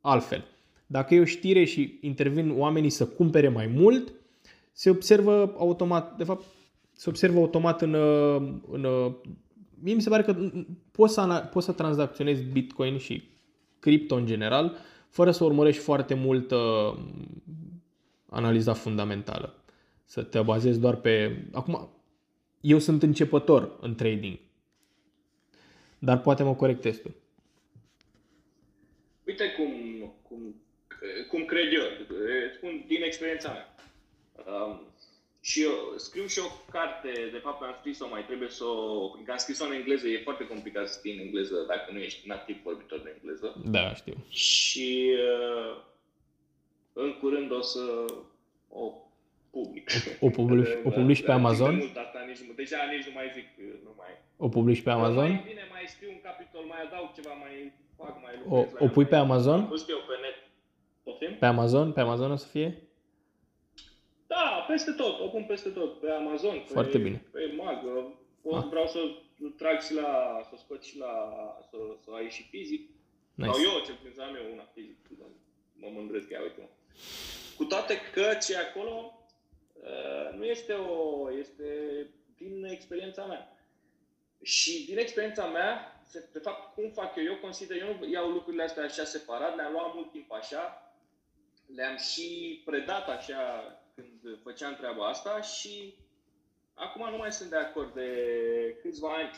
[0.00, 0.44] altfel.
[0.92, 4.12] Dacă e o știre și intervin oamenii să cumpere mai mult,
[4.72, 6.44] se observă automat, de fapt,
[6.92, 7.94] se observă automat în,
[8.70, 9.14] în
[9.80, 10.50] mie mi se pare că
[10.90, 13.22] poți să, poți să tranzacționezi Bitcoin și
[13.78, 14.76] cripto în general
[15.08, 16.98] fără să urmărești foarte mult uh,
[18.28, 19.54] analiza fundamentală.
[20.04, 21.44] Să te bazezi doar pe...
[21.52, 21.88] Acum,
[22.60, 24.38] eu sunt începător în trading,
[25.98, 27.14] dar poate mă corectez tu.
[29.26, 29.81] Uite cum, cum,
[31.32, 31.86] cum cred eu,
[32.56, 33.66] spun din experiența mea.
[34.52, 34.80] Um,
[35.40, 39.08] și eu scriu și o carte, de fapt am scris-o, mai trebuie să o...
[39.24, 42.28] Că am scris-o în engleză, e foarte complicat să scrii în engleză dacă nu ești
[42.28, 43.62] nativ vorbitor de engleză.
[43.64, 44.16] Da, știu.
[44.28, 45.76] Și uh,
[46.92, 48.04] în curând o să
[48.68, 48.92] o
[49.50, 49.90] public.
[50.20, 51.74] O, publici, o publici pe Amazon?
[51.74, 53.46] Mult asta, nici, deja nici nu mai zic,
[53.84, 54.12] nu mai...
[54.36, 55.30] O publici pe Amazon?
[55.30, 58.72] Mai bine, mai scriu un capitol, mai adaug ceva, mai fac, mai lucrez.
[58.80, 59.60] O, o pui pe Amazon?
[59.60, 60.36] Am eu pe net.
[61.12, 61.38] Poftim?
[61.38, 61.92] Pe Amazon?
[61.92, 62.82] Pe Amazon o să fie?
[64.26, 67.24] Da, peste tot, o pun peste tot, pe Amazon, Foarte bine.
[67.32, 67.78] pe Mag,
[68.42, 68.68] pot, ah.
[68.70, 68.98] vreau să
[69.56, 71.14] trag și la, să scot și la,
[71.70, 72.90] să, să ai și fizic.
[73.34, 73.50] Nice.
[73.50, 74.96] Sau eu, ce puțin să am eu una fizic,
[75.72, 76.68] mă mândresc că uite
[77.56, 79.26] Cu toate că ce acolo
[79.72, 81.66] uh, nu este o, este
[82.36, 83.56] din experiența mea.
[84.42, 86.02] Și din experiența mea,
[86.32, 87.24] de fapt, cum fac eu?
[87.24, 90.81] Eu consider, eu nu iau lucrurile astea așa separat, le-am luat mult timp așa,
[91.66, 95.94] le-am și predat așa când făceam treaba asta și
[96.74, 98.10] acum nu mai sunt de acord de
[98.82, 99.30] câțiva ani.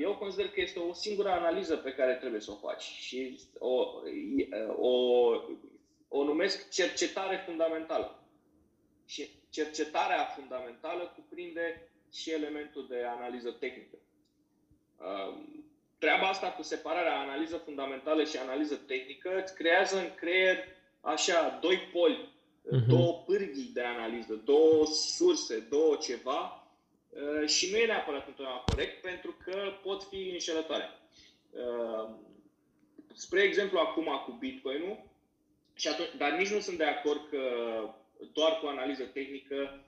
[0.00, 4.02] Eu consider că este o singură analiză pe care trebuie să o faci și o,
[4.76, 5.30] o,
[6.08, 8.22] o numesc cercetare fundamentală.
[9.06, 13.96] Și cercetarea fundamentală cuprinde și elementul de analiză tehnică.
[15.98, 20.64] Treaba asta cu separarea analiză fundamentală și analiză tehnică îți creează în creier
[21.02, 22.28] așa doi poli
[22.66, 22.86] uh-huh.
[22.88, 26.66] două pârghii de analiză, două surse, două ceva
[27.08, 30.88] uh, și nu e neapărat întotdeauna corect pentru că pot fi înșelătoare.
[31.50, 32.08] Uh,
[33.14, 35.10] spre exemplu, acum cu Bitcoin-ul,
[35.74, 37.40] și atunci, dar nici nu sunt de acord că
[38.32, 39.84] doar cu analiză tehnică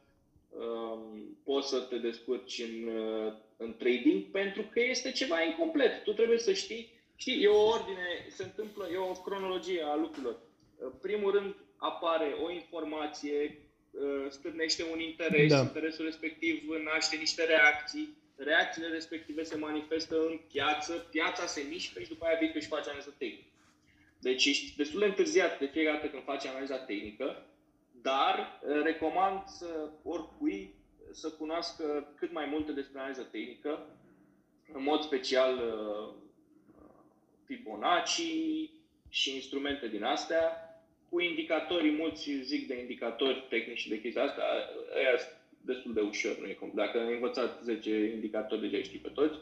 [0.49, 6.03] um, poți să te descurci în, uh, în trading pentru că este ceva incomplet.
[6.03, 10.37] Tu trebuie să știi, știi, e o ordine, se întâmplă, e o cronologie a lucrurilor.
[10.85, 13.59] În primul rând, apare o informație,
[13.91, 15.59] uh, stârnește un interes, da.
[15.59, 22.09] interesul respectiv naște niște reacții, reacțiile respective se manifestă în piață, piața se mișcă și
[22.09, 23.49] după aia vii tu și faci analiză tehnică.
[24.19, 27.47] Deci ești destul de întârziat de fiecare dată când faci analiza tehnică,
[28.03, 30.75] dar uh, recomand să oricui
[31.13, 33.87] să cunoască cât mai multe despre analiza tehnică,
[34.73, 36.15] în mod special uh,
[37.45, 38.23] Fibonacci,
[39.15, 40.64] și instrumente din astea,
[41.15, 44.45] cu indicatorii, mulți zic de indicatori tehnici și de chestii astea,
[44.97, 45.19] aia
[45.61, 46.73] destul de ușor, nu e cum.
[46.75, 49.39] Dacă ai învățat 10 indicatori, deja știi pe toți.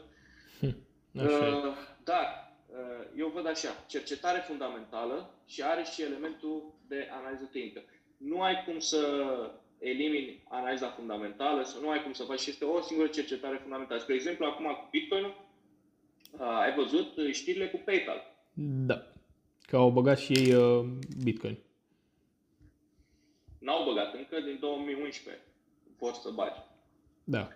[0.59, 0.75] Hm,
[1.11, 7.81] uh, dar uh, eu văd așa, cercetare fundamentală și are și elementul de analiză tehnică.
[8.17, 9.01] Nu ai cum să
[9.79, 13.99] elimini analiza fundamentală, sau nu ai cum să faci, este o singură cercetare fundamentală.
[13.99, 18.31] Spre exemplu, acum cu Bitcoin, uh, ai văzut știrile cu PayPal.
[18.85, 19.12] Da,
[19.65, 20.85] că au băgat și ei uh,
[21.23, 21.57] Bitcoin.
[23.59, 25.43] N-au băgat încă din 2011
[25.97, 26.59] poți să bagi.
[27.23, 27.51] Da.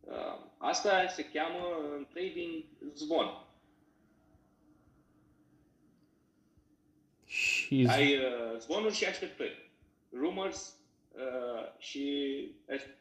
[0.00, 2.64] Uh, asta se cheamă în trading
[2.94, 3.46] zvon.
[7.24, 7.86] Și...
[7.88, 9.70] Ai uh, zvonuri și așteptări.
[10.12, 10.78] Rumors
[11.12, 12.02] uh, și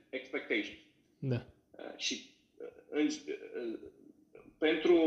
[0.10, 0.80] expectations.
[1.20, 1.46] Da.
[1.72, 3.80] Uh, și uh, în, uh,
[4.58, 4.98] pentru,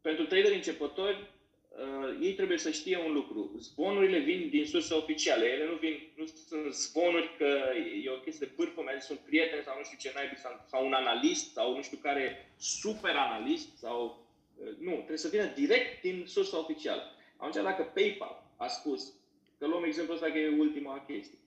[0.00, 1.33] pentru traderi începători,
[1.82, 3.54] uh, ei trebuie să știe un lucru.
[3.58, 5.46] Zvonurile vin din surse oficiale.
[5.46, 7.58] Ele nu vin, nu sunt zvonuri că
[8.04, 10.64] e o chestie de pârfă, mi-a zis un prieten sau nu știu ce naibii, sau,
[10.66, 14.26] sau un analist sau nu știu care super analist sau...
[14.56, 17.02] Uh, nu, trebuie să vină direct din sursa oficială.
[17.36, 19.12] Atunci dacă PayPal a spus,
[19.58, 21.38] că luăm exemplul ăsta că e ultima chestie,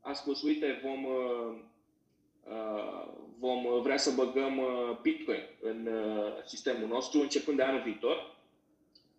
[0.00, 1.54] a spus, uite, vom, uh,
[2.44, 3.08] uh,
[3.38, 8.33] vom vrea să băgăm uh, Bitcoin în uh, sistemul nostru începând de anul viitor,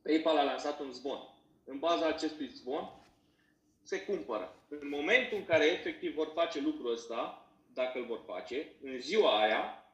[0.06, 1.20] PayPal a lansat un zvon.
[1.64, 2.90] În baza acestui zvon
[3.84, 4.56] se cumpără.
[4.68, 9.42] În momentul în care efectiv vor face lucrul ăsta, dacă îl vor face, în ziua
[9.42, 9.86] aia,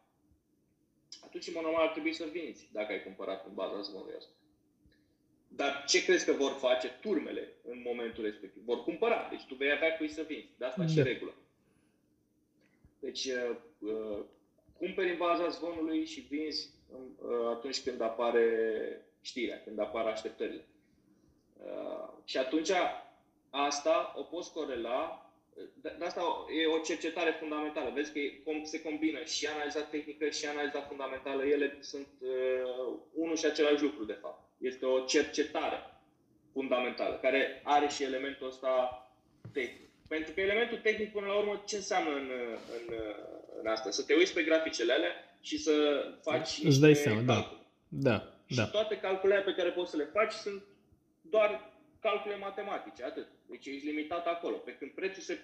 [1.25, 4.31] atunci în mod normal ar trebui să vinzi dacă ai cumpărat în baza zvonului ăsta.
[5.47, 8.63] Dar ce crezi că vor face turmele în momentul respectiv?
[8.63, 9.27] Vor cumpăra.
[9.29, 10.49] Deci tu vei avea cui să vinzi.
[10.57, 10.87] De asta da.
[10.87, 11.33] și regulă.
[12.99, 14.19] Deci uh, uh,
[14.77, 18.45] cumperi în baza zvonului și vinzi uh, atunci când apare
[19.21, 20.65] știrea, când apar așteptările.
[21.65, 22.71] Uh, și atunci
[23.49, 25.31] asta o poți corela,
[25.81, 26.21] de, de asta
[26.61, 27.91] e o cercetare fundamentală.
[27.93, 28.19] Vezi că
[28.63, 31.45] se combină și analiza tehnică și analiza fundamentală.
[31.45, 34.49] Ele sunt uh, unul și același lucru, de fapt.
[34.57, 35.79] Este o cercetare
[36.53, 39.05] fundamentală, care are și elementul ăsta
[39.53, 39.89] tehnic.
[40.07, 42.31] Pentru că elementul tehnic, până la urmă, ce înseamnă în,
[42.77, 42.95] în,
[43.59, 43.91] în asta?
[43.91, 45.11] Să te uiți pe graficele alea
[45.41, 47.65] și să faci Îți dai seama, da.
[47.87, 48.30] Da.
[48.55, 48.63] Da.
[48.63, 50.63] Și toate calculele pe care poți să le faci sunt
[51.21, 51.71] doar
[52.01, 53.27] calcule matematice, atât.
[53.49, 54.55] Deci ești limitat acolo.
[54.55, 55.39] Pe când prețul se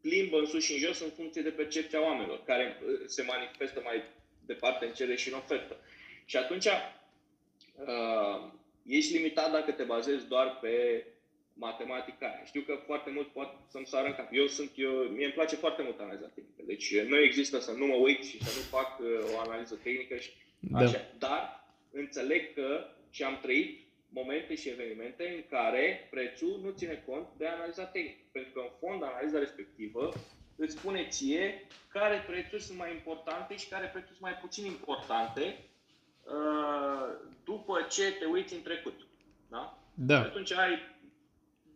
[0.00, 3.80] plimbă în sus și în jos în funcție de percepția oamenilor, care uh, se manifestă
[3.84, 4.02] mai
[4.46, 5.76] departe în cerere și în ofertă.
[6.24, 8.50] Și atunci uh,
[8.86, 11.04] ești limitat dacă te bazezi doar pe
[11.54, 14.28] matematica Știu că foarte mult poate să-mi sară în cap.
[14.32, 16.62] Eu sunt, eu, mie îmi place foarte mult analiza tehnică.
[16.66, 20.16] Deci nu există să nu mă uit și să nu fac uh, o analiză tehnică
[20.16, 20.78] și da.
[20.78, 21.00] așa.
[21.18, 21.57] Dar
[21.92, 27.46] înțeleg că și am trăit momente și evenimente în care prețul nu ține cont de
[27.46, 28.28] analiza tehnică.
[28.32, 30.12] Pentru că în fond analiza respectivă
[30.56, 35.64] îți spune ție care prețuri sunt mai importante și care prețuri sunt mai puțin importante
[36.22, 37.08] uh,
[37.44, 39.06] după ce te uiți în trecut.
[39.48, 39.78] Da?
[39.94, 40.20] Da.
[40.20, 40.96] Și atunci ai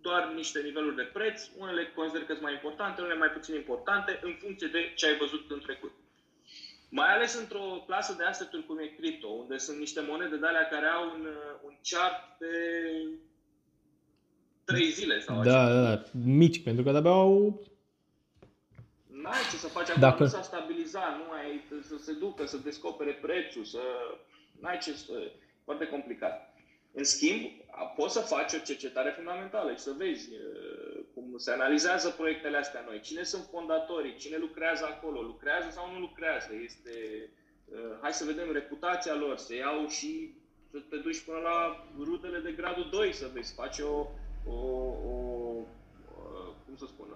[0.00, 4.20] doar niște niveluri de preț, unele consider că sunt mai importante, unele mai puțin importante,
[4.22, 5.92] în funcție de ce ai văzut în trecut.
[6.94, 10.68] Mai ales într-o clasă de asset cum e cripto, unde sunt niște monede de alea
[10.68, 11.26] care au un,
[11.64, 12.54] un chart de
[14.64, 15.74] 3 zile sau da, așa.
[15.74, 17.62] Da, da, mici, pentru că de-abia au...
[19.06, 20.22] N-ai ce să faci acum, Dacă...
[20.22, 23.80] nu s-a stabilizat, nu ai să se ducă, să descopere prețul, să...
[24.60, 25.32] N-ai ce să...
[25.64, 26.54] Foarte complicat.
[26.92, 27.50] În schimb,
[27.96, 30.28] poți să faci o cercetare fundamentală și să vezi
[31.14, 35.98] cum se analizează proiectele astea noi, cine sunt fondatorii, cine lucrează acolo, lucrează sau nu
[35.98, 37.28] lucrează, este,
[38.00, 40.34] hai să vedem reputația lor, să iau și
[40.70, 44.06] să te duci până la rudele de gradul 2 să vezi, faci o,
[44.46, 44.56] o,
[45.10, 45.22] o
[46.66, 47.06] cum să spun,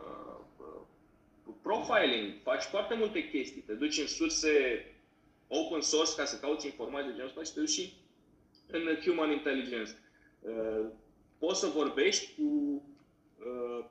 [1.63, 4.85] profiling, faci foarte multe chestii, te duci în surse
[5.49, 7.93] open source ca să cauți informații de genul ăsta și te duci și
[8.67, 9.91] în human intelligence.
[10.41, 10.87] Uh,
[11.39, 12.96] poți să vorbești cu uh,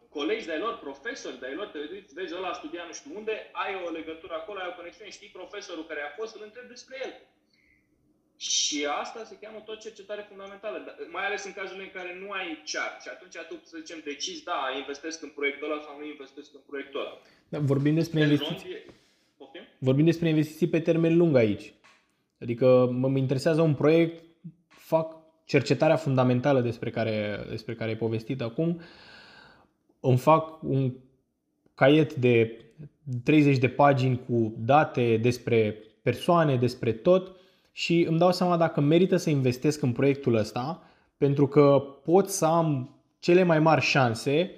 [0.09, 3.35] colegi de-ai lor, profesori de-ai lor, te uiți, vezi, ăla a studiat nu știu unde,
[3.63, 6.95] ai o legătură acolo, ai o conexiune, știi profesorul care a fost, îl întrebi despre
[7.05, 7.13] el.
[8.37, 10.77] Și asta se cheamă tot cercetare fundamentală,
[11.11, 14.43] mai ales în cazul în care nu ai chart și atunci tu, să zicem, decizi,
[14.43, 17.13] da, investesc în proiectul ăla sau nu investesc în proiectul ăla.
[17.49, 18.75] Da, vorbim despre investiții.
[19.77, 21.73] Vorbim despre investiții pe termen lung aici.
[22.41, 24.23] Adică mă interesează un proiect
[24.67, 28.81] fac cercetarea fundamentală despre care, despre care ai povestit acum,
[30.09, 30.93] îmi fac un
[31.73, 32.59] caiet de
[33.23, 37.35] 30 de pagini cu date despre persoane, despre tot
[37.71, 40.83] și îmi dau seama dacă merită să investesc în proiectul ăsta
[41.17, 44.51] pentru că pot să am cele mai mari șanse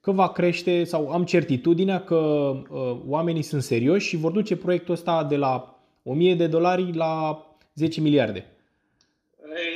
[0.00, 4.94] că va crește sau am certitudinea că uh, oamenii sunt serioși și vor duce proiectul
[4.94, 7.44] ăsta de la 1000 de dolari la
[7.74, 8.46] 10 miliarde.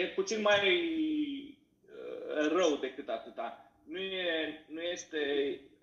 [0.03, 0.59] E puțin mai
[1.85, 3.66] uh, rău decât atâta.
[3.89, 5.20] Nu, e, nu este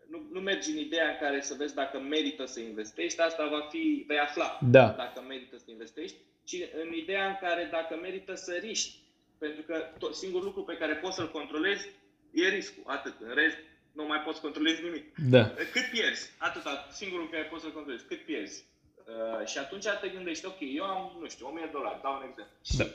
[0.10, 3.68] nu, nu mergi în ideea în care să vezi dacă merită să investești, asta va
[3.70, 4.88] fi, vei afla da.
[4.88, 9.02] dacă merită să investești, ci în ideea în care dacă merită să riști.
[9.38, 11.90] Pentru că tot, singurul lucru pe care poți să-l controlezi
[12.32, 13.14] e riscul, atât.
[13.20, 13.58] În rest,
[13.92, 15.18] nu mai poți controlezi nimic.
[15.30, 15.50] Da.
[15.72, 16.32] Cât pierzi?
[16.38, 18.06] Atâta, singurul care poți să controlezi.
[18.06, 18.66] Cât pierzi?
[19.08, 22.26] Uh, și atunci te gândești, ok, eu am, nu știu, 1000 de dolari, dau un
[22.30, 22.56] exemplu.
[22.78, 22.86] Da.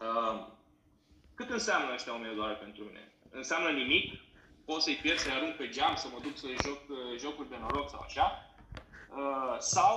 [0.06, 0.46] uh,
[1.34, 3.12] cât înseamnă ăștia 1000 de dolari pentru mine?
[3.40, 4.06] Înseamnă nimic?
[4.64, 7.56] Pot să-i pierd, să-i arunc pe geam, să mă duc să joc uh, jocuri de
[7.60, 8.26] noroc sau așa?
[9.08, 9.96] Uh, sau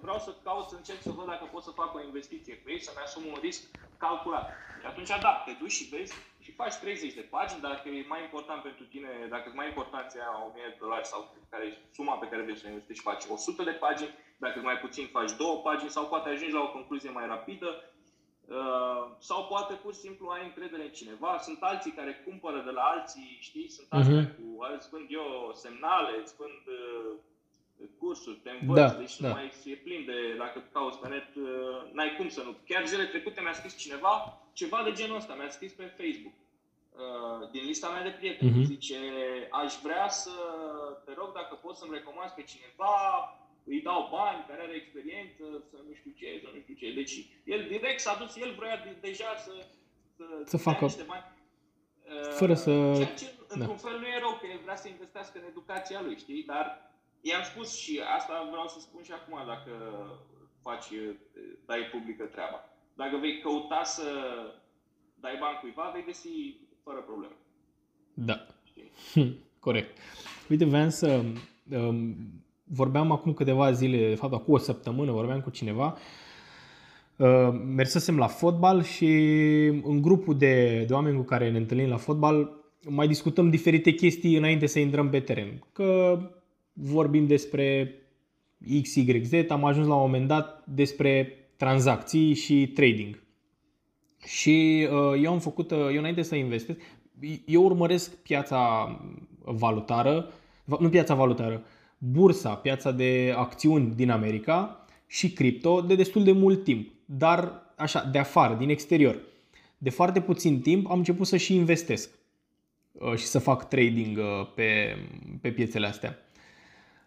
[0.00, 2.82] vreau să caut să încerc să văd dacă pot să fac o investiție pe ei,
[2.82, 3.62] să-mi asum un risc
[3.96, 4.46] calculat.
[4.80, 8.22] Și atunci, da, te duci și vezi și faci 30 de pagini, dacă e mai
[8.22, 11.20] important pentru tine, dacă e mai important să ia 1000 de dolari sau
[11.50, 14.78] care e suma pe care vrei să o investești, faci 100 de pagini, dacă mai
[14.78, 17.97] puțin faci două pagini sau poate ajungi la o concluzie mai rapidă, Uh,
[19.18, 21.38] sau poate pur și simplu ai încredere în cineva.
[21.38, 23.68] Sunt alții care cumpără de la alții, știi?
[23.70, 24.36] Sunt alții uh-huh.
[24.36, 27.12] cu, îți vând eu semnale, îți vând uh,
[27.98, 29.28] cursuri, te învăț, da, deci da.
[29.28, 32.56] nu mai e plin de, dacă cauți pe net, uh, n-ai cum să nu.
[32.68, 36.36] Chiar zilele trecute mi-a scris cineva ceva de genul ăsta, mi-a scris pe Facebook.
[36.98, 38.50] Uh, din lista mea de prieteni.
[38.50, 38.66] Uh-huh.
[38.66, 38.98] Zice,
[39.50, 40.30] aș vrea să
[41.04, 42.92] te rog dacă poți să-mi recomanzi pe cineva
[43.68, 46.92] îi dau bani, care are experiență, să nu știu ce, să nu știu ce.
[46.92, 47.14] Deci
[47.44, 49.52] el direct s-a dus, el vrea deja să,
[50.16, 51.24] să, să facă niște bani.
[52.30, 52.70] Fără să...
[52.96, 53.88] Ceea ce, într-un da.
[53.88, 56.42] fel, nu e rău, că el vrea să investească în educația lui, știi?
[56.42, 56.90] Dar
[57.20, 59.72] i-am spus și asta vreau să spun și acum, dacă
[60.60, 60.86] faci,
[61.66, 62.68] dai publică treaba.
[62.94, 64.04] Dacă vei căuta să
[65.14, 67.36] dai bani cuiva, vei găsi fără probleme.
[68.14, 68.46] Da.
[68.64, 68.90] Știi?
[69.60, 69.98] Corect.
[70.48, 71.24] Uite, vreau să
[71.70, 72.16] um,
[72.70, 75.96] vorbeam acum câteva zile, de fapt acum o săptămână, vorbeam cu cineva,
[77.16, 79.06] uh, mersesem la fotbal și
[79.82, 84.36] în grupul de, de oameni cu care ne întâlnim la fotbal mai discutăm diferite chestii
[84.36, 85.62] înainte să intrăm pe teren.
[85.72, 86.20] Că
[86.72, 87.94] vorbim despre
[88.82, 93.22] XYZ, am ajuns la un moment dat despre tranzacții și trading.
[94.26, 96.76] Și uh, eu am făcut, uh, eu înainte să investez,
[97.46, 98.90] eu urmăresc piața
[99.44, 100.30] valutară,
[100.64, 101.62] nu piața valutară,
[101.98, 108.08] bursa, piața de acțiuni din America și cripto de destul de mult timp, dar așa,
[108.12, 109.18] de afară, din exterior.
[109.78, 112.10] De foarte puțin timp am început să și investesc
[112.92, 114.24] uh, și să fac trading uh,
[114.54, 114.96] pe,
[115.40, 116.18] pe piețele astea.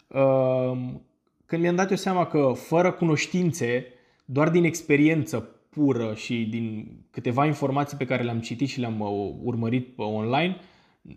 [0.07, 0.77] Uh,
[1.45, 3.85] când mi-am dat eu seama că fără cunoștințe,
[4.25, 8.99] doar din experiență pură și din câteva informații pe care le-am citit și le-am
[9.43, 10.57] urmărit online,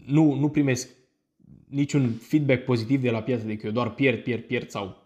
[0.07, 0.89] nu, nu primesc
[1.69, 4.97] niciun feedback pozitiv de la piață, decât eu doar pierd, pierd, pierd sau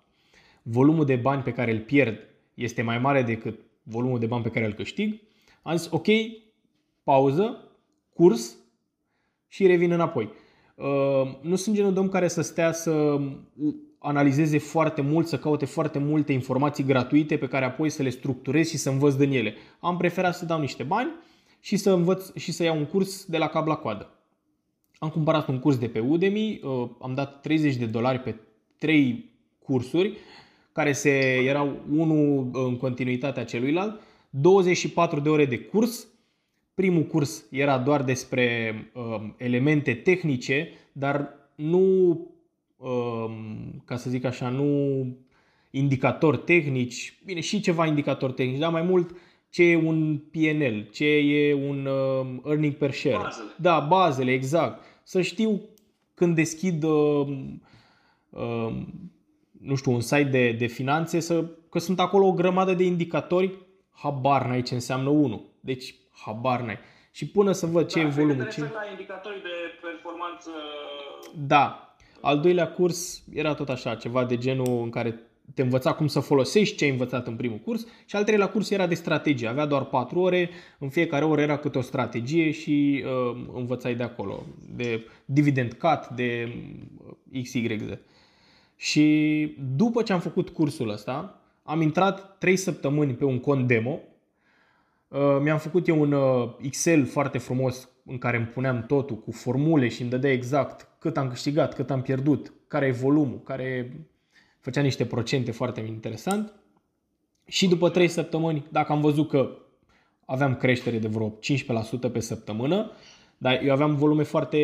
[0.63, 2.19] volumul de bani pe care îl pierd
[2.55, 5.21] este mai mare decât volumul de bani pe care îl câștig,
[5.63, 6.07] am zis ok,
[7.03, 7.65] pauză,
[8.15, 8.57] curs
[9.49, 10.31] și revin înapoi.
[10.75, 13.21] Uh, nu sunt genul de om care să stea să
[13.99, 18.69] analizeze foarte mult, să caute foarte multe informații gratuite pe care apoi să le structurez
[18.69, 19.55] și să învăț din ele.
[19.81, 21.11] Am preferat să dau niște bani
[21.61, 24.18] și să învăț și să iau un curs de la cap la coadă.
[24.99, 28.35] Am cumpărat un curs de pe Udemy, uh, am dat 30 de dolari pe
[28.79, 29.31] 3
[29.65, 30.17] cursuri,
[30.73, 31.11] care se,
[31.45, 36.07] erau unul în continuitatea celuilalt, 24 de ore de curs.
[36.75, 42.19] Primul curs era doar despre uh, elemente tehnice, dar nu,
[42.77, 43.31] uh,
[43.85, 44.67] ca să zic așa, nu
[45.71, 49.17] indicatori tehnici, bine, și ceva indicatori tehnici, dar mai mult
[49.51, 53.17] ce e un PNL, ce e un uh, earning per share.
[53.17, 53.49] Bazele.
[53.57, 55.61] Da, bazele, exact să știu
[56.15, 57.27] când deschid, uh,
[58.31, 58.77] uh,
[59.61, 63.59] nu știu, un site de, de finanțe, să, că sunt acolo o grămadă de indicatori,
[63.91, 65.45] habar n-ai ce înseamnă unul.
[65.61, 65.95] Deci,
[66.25, 66.79] habar n-ai.
[67.11, 68.49] Și până să văd ce da, e volumul.
[68.49, 68.61] Ce...
[68.61, 69.49] la indicatorii de
[69.83, 70.51] performanță.
[71.47, 71.97] Da.
[72.21, 76.21] Al doilea curs era tot așa, ceva de genul în care te învăța cum să
[76.21, 79.49] folosești ce ai învățat în primul curs și al treilea curs era de strategie.
[79.49, 84.03] Avea doar 4 ore, în fiecare oră era câte o strategie și uh, învățai de
[84.03, 84.43] acolo,
[84.77, 86.53] de dividend cut, de
[87.33, 87.99] uh, XYZ.
[88.77, 94.01] Și după ce am făcut cursul ăsta, am intrat 3 săptămâni pe un cont demo.
[95.09, 99.33] Uh, mi-am făcut eu un uh, Excel foarte frumos în care îmi puneam totul cu
[99.33, 103.63] formule și îmi dădea exact cât am câștigat, cât am pierdut, care e volumul, care
[103.63, 103.93] e
[104.61, 106.53] făcea niște procente foarte interesant.
[107.47, 109.57] Și după 3 săptămâni, dacă am văzut că
[110.25, 111.39] aveam creștere de vreo
[112.09, 112.91] 15% pe săptămână,
[113.39, 114.59] dar eu aveam volume foarte...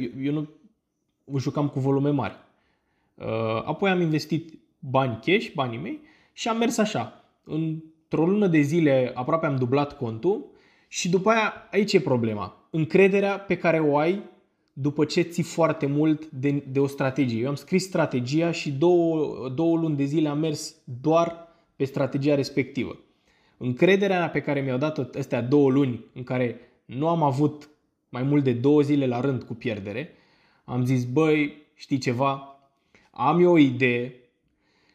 [0.00, 0.48] Eu, eu nu
[1.38, 2.36] jucam cu volume mari.
[3.14, 3.26] Uh,
[3.64, 6.00] apoi am investit bani cash, banii mei,
[6.32, 7.24] și am mers așa.
[7.44, 10.46] Într-o lună de zile aproape am dublat contul
[10.88, 12.68] și după aia aici e problema.
[12.70, 14.22] Încrederea pe care o ai
[14.80, 17.40] după ce ții foarte mult de, de o strategie.
[17.40, 22.34] Eu am scris strategia și două, două luni de zile am mers doar pe strategia
[22.34, 22.98] respectivă.
[23.56, 27.68] Încrederea pe care mi-au dat-o astea două luni în care nu am avut
[28.08, 30.14] mai mult de două zile la rând cu pierdere,
[30.64, 32.60] am zis, băi, știi ceva,
[33.10, 34.14] am eu o idee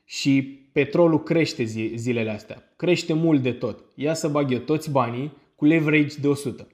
[0.06, 1.64] și petrolul crește
[1.96, 2.74] zilele astea.
[2.76, 3.84] Crește mult de tot.
[3.96, 6.68] Ia să bag eu toți banii cu leverage de 100.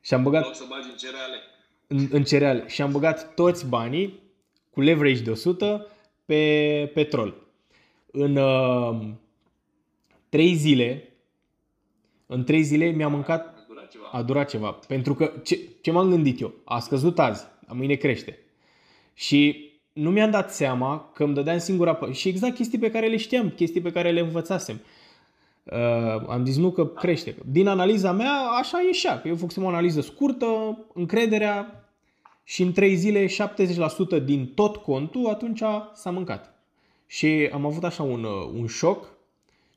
[0.00, 0.54] Și am băgat...
[0.54, 1.36] să bagi în cereale.
[1.92, 2.64] În, în cereale.
[2.68, 4.20] Și am băgat toți banii
[4.70, 5.86] cu leverage de 100
[6.24, 7.34] pe petrol.
[8.10, 9.08] În uh,
[10.28, 11.12] 3 zile,
[12.26, 13.54] în 3 zile mi-am mâncat...
[13.56, 14.08] A durat ceva.
[14.12, 14.70] A durat ceva.
[14.70, 16.54] Pentru că ce, ce m-am gândit eu?
[16.64, 18.38] A scăzut azi, mâine crește.
[19.14, 21.98] Și nu mi-am dat seama că îmi dădeam singura...
[22.12, 24.80] Și exact chestii pe care le știam, chestii pe care le învățasem.
[25.64, 27.36] Uh, am zis nu că crește.
[27.46, 29.20] Din analiza mea așa ieșea.
[29.20, 31.81] Că eu făcusem o analiză scurtă, încrederea
[32.44, 35.62] și în 3 zile 70% din tot contul atunci
[35.94, 36.64] s-a mâncat.
[37.06, 39.12] Și am avut așa un, uh, un șoc.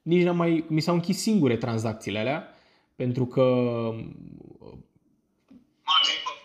[0.02, 0.66] Nici n-am mai...
[0.68, 2.56] Mi s-au închis singure tranzacțiile alea
[2.96, 3.46] pentru că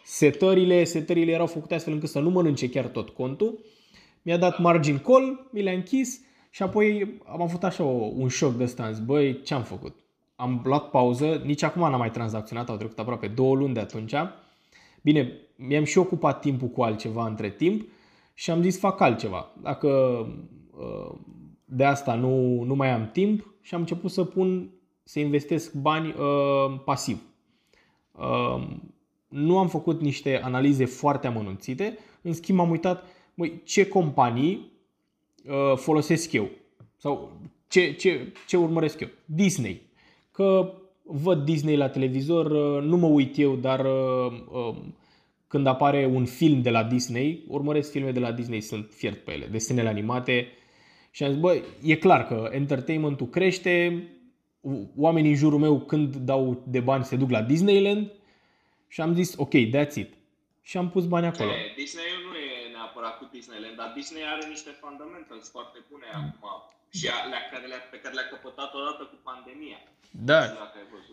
[0.04, 3.58] setările, setările erau făcute astfel încât să nu mănânce chiar tot contul.
[4.22, 8.62] Mi-a dat margin call, mi le-a închis și apoi am avut așa un șoc de
[8.62, 8.90] ăsta.
[9.04, 9.98] băi, ce am făcut?
[10.36, 14.14] Am luat pauză, nici acum n-am mai tranzacționat, au trecut aproape două luni de atunci.
[15.02, 17.88] Bine, mi-am și ocupat timpul cu altceva între timp
[18.34, 19.52] și am zis fac altceva.
[19.62, 19.88] Dacă
[20.70, 21.18] uh,
[21.64, 24.70] de asta nu, nu mai am timp și am început să pun,
[25.02, 27.22] să investesc bani uh, pasiv.
[28.12, 28.66] Uh,
[29.28, 34.72] nu am făcut niște analize foarte amănunțite, în schimb am uitat măi, ce companii
[35.48, 36.48] uh, folosesc eu
[36.96, 39.08] sau ce, ce, ce urmăresc eu.
[39.24, 39.82] Disney.
[40.30, 40.74] Că
[41.10, 44.76] văd Disney la televizor, uh, nu mă uit eu, dar uh, uh,
[45.46, 49.32] când apare un film de la Disney, urmăresc filme de la Disney, sunt fiert pe
[49.32, 50.48] ele, desenele animate
[51.10, 54.04] și am zis, bă, e clar că entertainmentul crește,
[54.96, 58.12] oamenii în jurul meu când dau de bani se duc la Disneyland
[58.88, 60.12] și am zis, ok, that's it.
[60.62, 61.50] Și am pus bani acolo.
[61.76, 66.20] Disney nu e neapărat cu Disneyland, dar Disney are niște fundamentals foarte bune mm.
[66.20, 66.48] acum
[66.90, 69.80] și alea care le pe care le-a căpătat odată cu pandemia.
[70.10, 70.40] Da.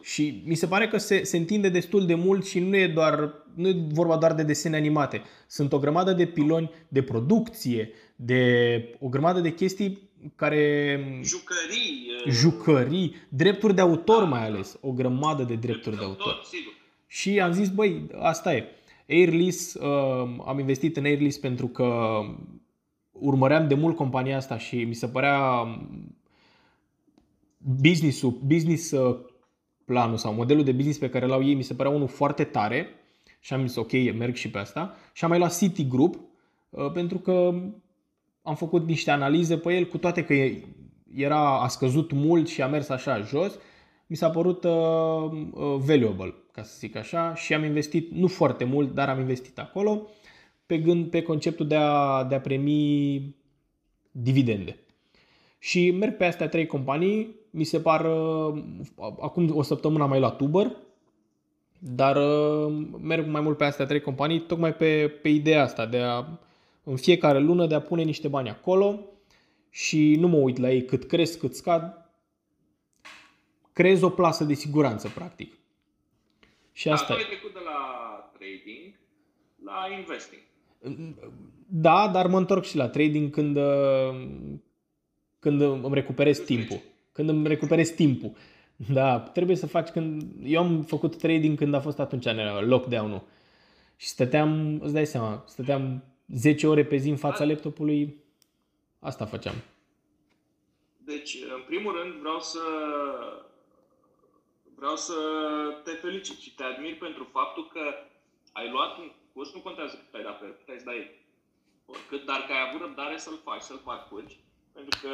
[0.01, 3.34] Și mi se pare că se, se întinde destul de mult și nu e doar
[3.53, 5.21] nu e vorba doar de desene animate.
[5.47, 10.99] Sunt o grămadă de piloni de producție, de o grămadă de chestii care...
[11.23, 12.07] Jucării.
[12.28, 14.78] Jucării, drepturi de autor da, mai ales.
[14.82, 16.28] O grămadă de drepturi, drepturi de autor.
[16.28, 16.73] autor sigur.
[17.07, 18.65] Și am zis, băi, asta e.
[19.09, 19.84] Airlist, uh,
[20.45, 22.19] am investit în Airlist pentru că
[23.20, 25.65] urmăream de mult compania asta și mi se părea
[27.57, 29.18] business-ul, business uh,
[29.86, 32.88] planul sau modelul de business pe care l-au ei mi se părea unul foarte tare
[33.39, 34.95] și am zis ok, merg și pe asta.
[35.13, 36.20] Și am mai luat City Group
[36.70, 37.53] uh, pentru că
[38.41, 40.34] am făcut niște analize pe el cu toate că
[41.13, 43.59] era, a scăzut mult și a mers așa jos,
[44.07, 44.72] mi s-a părut uh,
[45.51, 49.59] uh, valuable ca să zic așa, și am investit, nu foarte mult, dar am investit
[49.59, 50.07] acolo,
[50.68, 53.36] pe, gând, pe conceptul de a, de a primi
[54.11, 54.80] dividende.
[55.59, 58.63] Și merg pe astea trei companii, mi se par, uh,
[58.97, 60.76] acum o săptămână am mai luat Uber,
[61.80, 65.97] dar uh, merg mai mult pe astea trei companii, tocmai pe, pe ideea asta de
[65.97, 66.26] a,
[66.84, 68.99] în fiecare lună, de a pune niște bani acolo
[69.70, 72.11] și nu mă uit la ei cât cresc, cât scad,
[73.74, 75.57] creez o plasă de siguranță, practic.
[76.72, 77.80] Și asta da, ai trecut de la
[78.38, 78.93] trading
[79.63, 80.41] la investing.
[81.67, 83.57] Da, dar mă întorc și la trading când,
[85.39, 86.81] când îmi recuperez timpul.
[87.11, 88.31] Când îmi recuperez timpul.
[88.93, 90.23] Da, trebuie să faci când...
[90.43, 92.25] Eu am făcut trading când a fost atunci
[92.61, 93.21] lockdown-ul.
[93.95, 97.51] Și stăteam, îți dai seama, stăteam 10 ore pe zi în fața da.
[97.51, 98.23] laptopului.
[98.99, 99.55] Asta făceam.
[100.97, 102.59] Deci, în primul rând, vreau să
[104.75, 105.13] vreau să
[105.83, 107.81] te felicit și te admir pentru faptul că
[108.51, 111.01] ai luat un curs, nu contează cât ai dat pe cât ai dai
[111.93, 114.35] oricât, dar că ai avut răbdare să-l faci, să-l parcurgi,
[114.75, 115.13] pentru că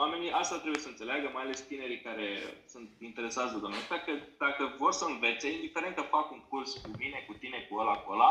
[0.00, 2.28] oamenii asta trebuie să înțeleagă, mai ales tinerii care
[2.72, 4.12] sunt interesați de domeniul ăsta, că
[4.44, 7.96] dacă vor să învețe, indiferent că fac un curs cu mine, cu tine, cu ăla,
[8.02, 8.30] cu ăla,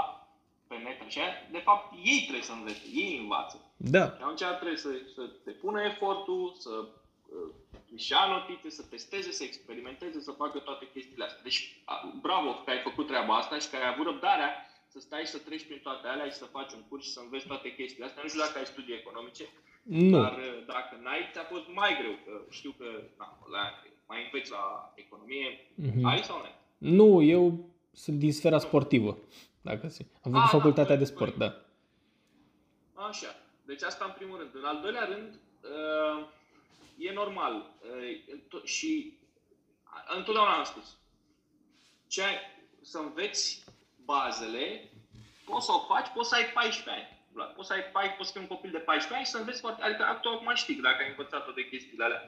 [0.67, 3.57] pe net, așa, de fapt ei trebuie să învețe, ei învață.
[3.77, 4.05] Da.
[4.17, 7.49] Și atunci trebuie să, să te pună efortul, să uh,
[7.95, 11.43] Își ia notițe, să testeze, să experimenteze, să facă toate chestiile astea.
[11.43, 11.59] Deci,
[12.21, 14.49] bravo că ai făcut treaba asta și că ai avut răbdarea
[14.93, 17.47] să stai să treci prin toate alea și să faci un curs și să înveți
[17.47, 18.21] toate chestiile astea.
[18.23, 19.45] Nu știu dacă ai studii economice,
[19.83, 20.21] nu.
[20.21, 20.35] dar
[20.65, 22.15] dacă n-ai, ți-a fost mai greu.
[22.25, 22.85] Că știu că
[23.17, 23.63] na, la,
[24.07, 25.49] mai înveți la economie.
[25.57, 26.03] Mm-hmm.
[26.03, 26.51] Ai sau nu?
[26.77, 29.17] Nu, eu sunt din sfera sportivă.
[29.61, 30.05] Dacă se.
[30.23, 31.65] Am făcut ah, facultatea da, de sport, da.
[32.93, 33.35] Așa.
[33.65, 34.55] Deci asta în primul rând.
[34.55, 36.27] În al doilea rând, uh,
[36.97, 37.53] e normal
[38.53, 39.17] uh, și
[40.15, 40.97] întotdeauna am spus,
[42.07, 42.35] ce ai,
[42.81, 43.63] să înveți
[44.05, 44.89] bazele,
[45.45, 47.07] poți să o faci, poți să ai 14 ani.
[47.55, 49.61] Poți să ai 14, poți să fii un copil de 14 ani și să înveți
[49.65, 52.21] foarte, adică acum știi dacă ai învățat toate chestiile alea.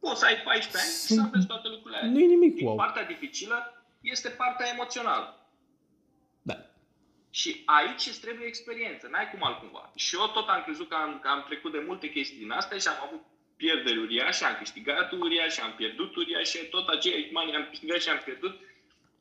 [0.00, 2.10] Poți să ai 14 ani și să înveți toate lucrurile alea.
[2.10, 2.76] Nu e nimic wow.
[2.76, 3.58] Partea dificilă
[4.00, 5.28] este partea emoțională.
[6.42, 6.56] Da.
[7.30, 9.92] Și aici îți trebuie experiență, n-ai cum altcumva.
[9.94, 12.78] Și eu tot am crezut că am, că am trecut de multe chestii din astea
[12.78, 13.22] și am avut
[13.56, 18.20] pierderi uriașe, am câștigat uriașe, am pierdut uriașe, tot aceiași bani am câștigat și am
[18.24, 18.54] pierdut,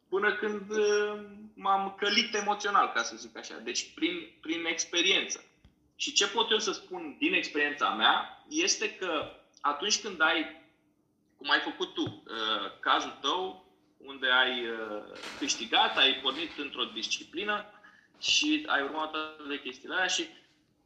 [0.10, 1.20] până când uh,
[1.54, 3.58] m-am călit emoțional, ca să zic așa.
[3.58, 5.44] Deci prin, prin experiență.
[5.96, 9.32] Și ce pot eu să spun din experiența mea este că
[9.62, 10.64] atunci când ai,
[11.38, 13.66] cum ai făcut tu, uh, cazul tău,
[13.98, 15.04] unde ai uh,
[15.40, 17.66] câștigat, ai pornit într-o disciplină
[18.20, 20.28] și ai urmat toate chestiile alea și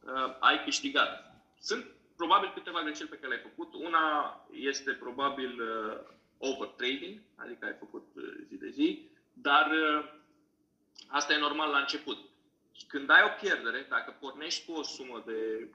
[0.00, 1.42] uh, ai câștigat.
[1.60, 3.74] Sunt probabil câteva greșeli pe care le-ai făcut.
[3.74, 5.98] Una este probabil uh,
[6.38, 9.08] overtrading, adică ai făcut uh, zi de zi,
[9.44, 10.04] dar uh,
[11.06, 12.18] asta e normal la început.
[12.86, 15.68] Când ai o pierdere, dacă pornești cu o sumă de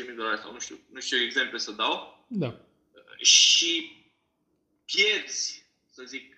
[0.00, 2.54] 10.000 de dolari sau nu știu, nu știu exemple să dau, da.
[3.16, 3.72] și
[4.84, 6.34] pierzi, să zic,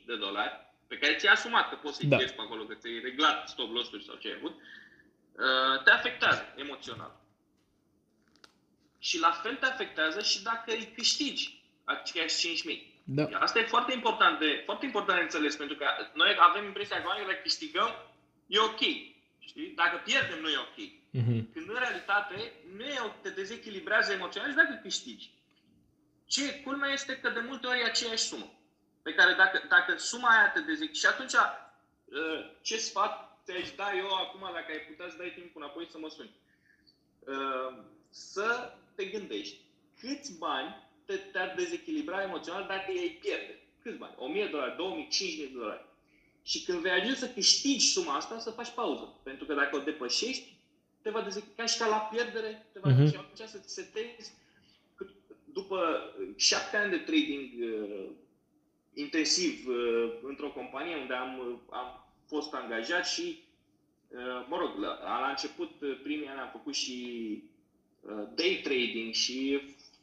[0.00, 2.16] 5.000 de dolari, pe care ți-ai asumat că poți să-i da.
[2.16, 6.54] pierzi pe acolo, că ți-ai reglat stop loss sau ce ai avut, uh, te afectează
[6.56, 7.20] emoțional.
[8.98, 12.62] Și la fel te afectează și dacă îi câștigi aceiași
[12.92, 12.97] 5.000.
[13.10, 13.24] Da.
[13.38, 17.08] Asta e foarte important de, foarte important de înțeles, pentru că noi avem impresia că
[17.08, 17.90] dacă câștigăm,
[18.46, 18.80] e ok.
[19.38, 19.72] Știi?
[19.76, 20.78] Dacă pierdem, nu e ok.
[21.18, 21.40] Uh-huh.
[21.52, 25.30] Când în realitate nu e, te dezechilibrează emoțional și dacă câștigi.
[26.26, 28.52] Ce culmea este că de multe ori e aceeași sumă.
[29.02, 33.96] Pe care dacă, dacă suma aia te dezechilibrează, și atunci uh, ce sfat te-aș da
[33.96, 36.30] eu acum, dacă ai putea să dai timp înapoi să mă suni?
[37.18, 39.56] Uh, să te gândești
[40.00, 43.58] câți bani te, te-ar dezechilibra emoțional dacă ei pierde.
[43.82, 44.14] Câți bani?
[44.18, 45.84] 1000 de dolari, 2000, 5000 de dolari.
[46.42, 49.14] Și când vei ajunge să câștigi suma asta, să faci pauză.
[49.22, 50.56] Pentru că dacă o depășești,
[51.02, 53.10] te va dezechilibra și ca la pierdere, te va uh-huh.
[53.36, 54.32] și să te setezi
[55.52, 55.78] după
[56.36, 58.06] șapte ani de trading uh,
[58.94, 63.38] intensiv uh, într-o companie unde am, uh, am fost angajat și,
[64.08, 66.96] uh, mă rog, la, la început, uh, primii ani am făcut și
[68.00, 69.60] uh, day trading și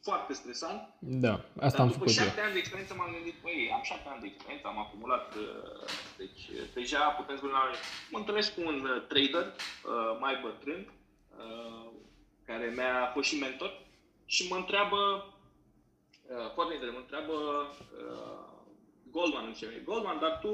[0.08, 0.80] foarte stresant.
[0.98, 1.34] Da,
[1.68, 2.14] asta am făcut eu.
[2.14, 5.26] După șapte ani de experiență m-am gândit, păi, am șapte ani de experiență, am acumulat,
[5.34, 5.44] uh,
[6.20, 7.52] deci uh, deja putem spune,
[8.12, 9.46] mă întâlnesc cu un uh, trader
[10.24, 10.82] mai bătrân,
[12.48, 13.70] care mi-a fost și mentor
[14.34, 15.00] și mă întreabă,
[16.54, 17.36] foarte interesant, mă întreabă
[19.10, 20.52] Goldman, zice, Goldman, dar tu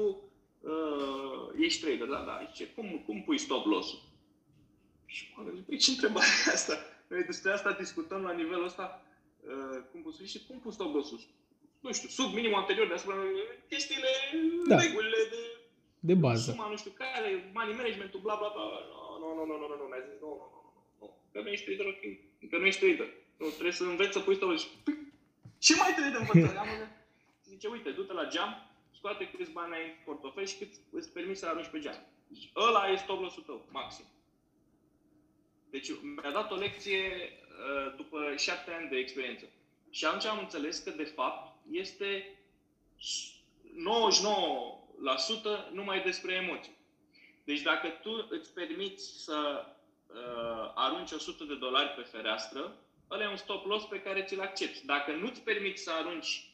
[1.65, 4.01] ești trader, da, da, zice, cum, cum pui stop loss-ul?
[5.05, 6.75] Și mă gândit, păi ce întrebare e asta?
[7.07, 9.01] Noi despre asta discutăm la nivelul ăsta
[9.47, 11.23] Uh, cum pus și cum pus stau sus?
[11.79, 13.15] Nu știu, sub minimul anterior deasupra
[13.69, 14.11] chestiile,
[14.67, 14.75] da.
[14.79, 15.41] regulile de,
[15.99, 16.51] de bază.
[16.51, 18.65] Suma, nu știu care, money management bla bla bla.
[19.21, 20.69] Nu, nu, nu, nu, nu, nu, mi-a zis, nu, nu, nu,
[20.99, 22.03] nu, că nu ești trader, ok,
[22.49, 23.09] că nu ești trader.
[23.39, 24.49] Nu, trebuie să înveți să pui stau
[24.83, 24.97] păi,
[25.65, 26.57] ce mai trebuie de învățat?
[26.63, 26.69] Am
[27.49, 28.51] Zice, uite, du-te la geam,
[28.97, 31.99] scoate câți bani ai în portofel și cât îți permis să arunci pe geam.
[32.27, 34.05] Deci, ăla e stop loss-ul tău, maxim.
[35.73, 37.01] Deci mi-a dat o lecție
[37.53, 39.45] Uh, după șapte ani de experiență.
[39.89, 42.37] Și atunci am înțeles că, de fapt, este
[45.69, 46.77] 99% numai despre emoții.
[47.43, 49.65] Deci dacă tu îți permiți să
[50.07, 52.75] uh, arunci 100 de dolari pe fereastră,
[53.09, 54.85] ăla e un stop loss pe care ți-l accepti.
[54.85, 56.51] Dacă nu îți permiți să arunci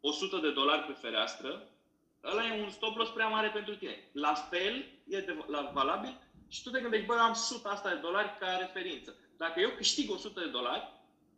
[0.00, 1.68] 100 de dolari pe fereastră,
[2.24, 4.08] ăla e un stop loss prea mare pentru tine.
[4.12, 6.18] La fel, e de, la, valabil
[6.54, 9.10] și tu te gândești, bă, am 100 asta de dolari ca referință
[9.42, 10.84] dacă eu câștig 100 de dolari,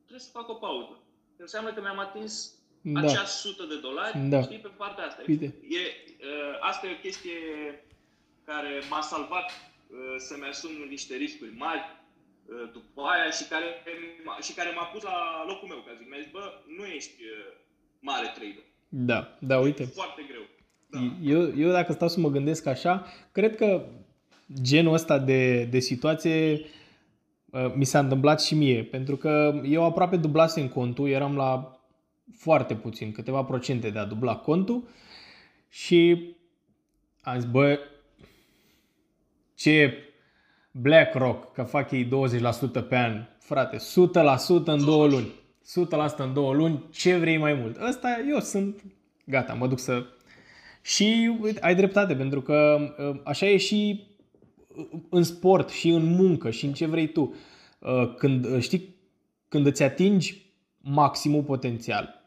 [0.07, 0.95] trebuie să fac o pauză.
[1.37, 2.33] Înseamnă că mi-am atins
[2.81, 3.01] da.
[3.01, 4.43] acea 100 de dolari, da.
[4.43, 5.23] știi, pe partea asta.
[5.29, 5.47] Uite.
[5.81, 7.39] E, uh, asta e o chestie
[8.45, 13.69] care m-a salvat uh, să-mi asum niște riscuri mari uh, după aia și care,
[14.47, 16.09] și care m-a pus la locul meu, ca zic.
[16.09, 16.45] Mi-a zis, bă,
[16.77, 17.53] nu ești uh,
[18.01, 18.65] mare trader.
[18.89, 19.83] Da, da, uite.
[19.83, 20.45] E foarte greu.
[20.95, 20.99] Da.
[21.35, 23.87] Eu, eu dacă stau să mă gândesc așa, cred că
[24.61, 26.61] genul ăsta de, de situație
[27.53, 31.81] Uh, mi s-a întâmplat și mie, pentru că eu aproape dublasem contul, eram la
[32.37, 34.89] foarte puțin, câteva procente de a dubla contul
[35.69, 36.31] și
[37.23, 37.79] am zis, bă,
[39.55, 39.95] ce
[40.71, 42.09] BlackRock, că fac ei 20%
[42.89, 43.81] pe an, frate, 100%
[44.65, 45.33] în două luni.
[46.15, 47.81] 100% în două luni, ce vrei mai mult?
[47.89, 48.83] Ăsta eu sunt,
[49.25, 50.05] gata, mă duc să...
[50.83, 54.07] Și ai dreptate, pentru că uh, așa e și
[55.09, 57.35] în sport și în muncă și în ce vrei tu.
[57.79, 58.97] Uh, când, uh, știi,
[59.49, 62.23] când îți atingi maximul potențial,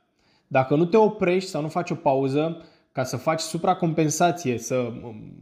[0.47, 5.33] dacă nu te oprești sau nu faci o pauză ca să faci supracompensație, să, um,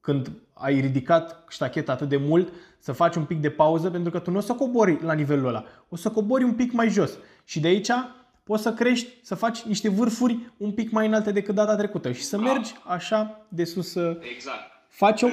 [0.00, 4.18] când ai ridicat ștacheta atât de mult, să faci un pic de pauză, pentru că
[4.18, 7.18] tu nu o să cobori la nivelul ăla, o să cobori un pic mai jos.
[7.44, 7.90] Și de aici
[8.42, 12.22] poți să crești, să faci niște vârfuri un pic mai înalte decât data trecută și
[12.22, 13.94] să mergi așa de sus.
[14.34, 14.71] Exact.
[14.92, 15.28] Faci o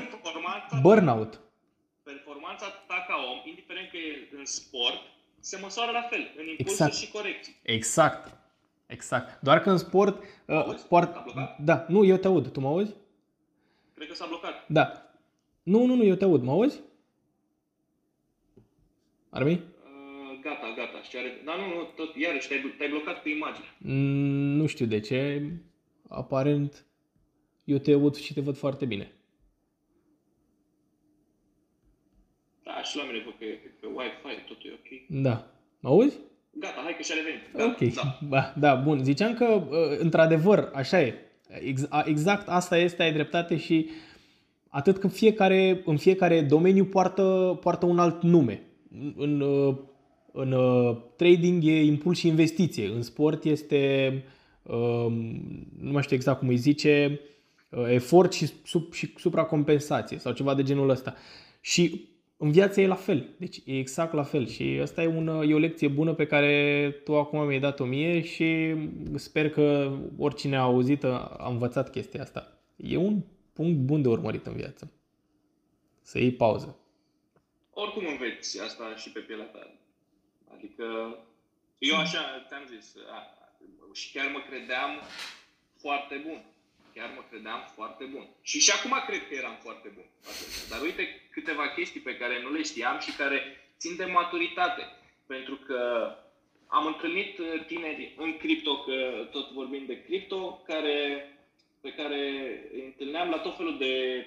[0.81, 1.39] burnout.
[2.03, 5.01] Performanța ta ca om, indiferent că e în sport,
[5.39, 6.93] se măsoară la fel, în impulsuri exact.
[6.93, 7.55] și corecții.
[7.61, 8.37] Exact.
[8.87, 9.41] Exact.
[9.41, 10.23] Doar că în sport...
[10.45, 11.15] Uh, sport
[11.59, 12.51] da, nu, eu te aud.
[12.51, 12.93] Tu mă auzi?
[13.93, 14.67] Cred că s-a blocat.
[14.67, 15.11] Da.
[15.63, 16.41] Nu, nu, nu, eu te aud.
[16.41, 16.79] Mă auzi?
[19.29, 19.51] Armi?
[19.51, 21.01] Uh, gata, gata.
[21.01, 21.41] Și are...
[21.45, 23.65] Da, nu, nu, tot, iarăși, te-ai, te-ai blocat pe imagine.
[23.77, 25.51] Mm, nu știu de ce.
[26.09, 26.85] Aparent,
[27.63, 29.13] eu te aud și te văd foarte bine.
[32.69, 33.45] Da, și la mine văd pe,
[33.79, 35.21] pe Wi-Fi, totul e ok.
[35.23, 35.47] Da.
[35.79, 36.17] Mă auzi?
[36.51, 37.41] Gata, hai că și-a revenit.
[37.53, 38.27] Gata, ok, da.
[38.27, 39.03] Ba, da, bun.
[39.03, 41.13] Ziceam că, uh, într-adevăr, așa e.
[42.05, 43.89] Exact asta este, ai dreptate și
[44.67, 48.61] atât că fiecare, în fiecare domeniu poartă, poartă un alt nume.
[49.15, 49.75] În, uh,
[50.31, 54.23] în uh, trading e impuls și investiție, în sport este,
[55.79, 57.19] nu mai știu exact cum îi zice,
[57.87, 61.15] efort și, sub, și supracompensație sau ceva de genul ăsta.
[61.61, 62.08] Și
[62.41, 63.29] în viață e la fel.
[63.37, 66.91] Deci e exact la fel și asta e, una, e o lecție bună pe care
[67.03, 68.75] tu acum mi-ai dat-o mie și
[69.15, 72.57] sper că oricine a auzit a învățat chestia asta.
[72.75, 73.21] E un
[73.53, 74.91] punct bun de urmărit în viață.
[76.01, 76.79] Să iei pauză.
[77.73, 79.73] Oricum înveți asta și pe pielea ta.
[80.55, 80.83] Adică
[81.77, 82.95] eu așa ți-am zis
[83.93, 84.91] și chiar mă credeam
[85.77, 86.43] foarte bun
[86.93, 88.27] chiar mă credeam foarte bun.
[88.41, 90.05] Și și acum cred că eram foarte bun.
[90.69, 93.37] Dar uite câteva chestii pe care nu le știam și care
[93.77, 94.83] țin de maturitate.
[95.25, 95.79] Pentru că
[96.67, 100.97] am întâlnit uh, tineri în cripto, că tot vorbim de cripto, care,
[101.81, 102.19] pe care
[102.73, 104.25] îi întâlneam la tot felul de,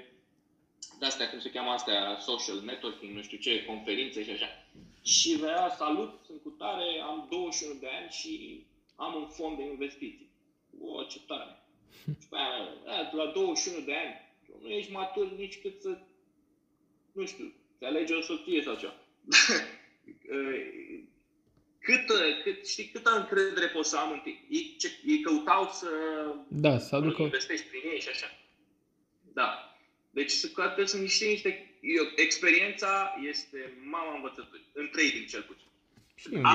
[0.99, 4.65] de astea, cum se cheamă astea, social networking, nu știu ce, conferințe și așa.
[5.03, 8.65] Și vrea, salut, sunt cu tare, am 21 de ani și
[8.97, 10.31] am un fond de investiții.
[10.81, 11.62] O, ce tare!
[13.13, 15.99] La 21 de ani, nu ești matur nici cât să,
[17.13, 18.95] nu știu, să alegi o soție sau ceva.
[21.87, 22.07] cât,
[22.43, 24.45] cât, știi, câtă încredere poți să am în tine?
[24.49, 25.89] Ei, ce, ei căutau să,
[26.49, 27.23] da, să aducă...
[27.23, 28.27] investești prin ei și așa.
[29.33, 29.77] Da.
[30.11, 35.67] Deci trebuie să niște, niște eu, experiența este mama învățăturii, în trading cel puțin.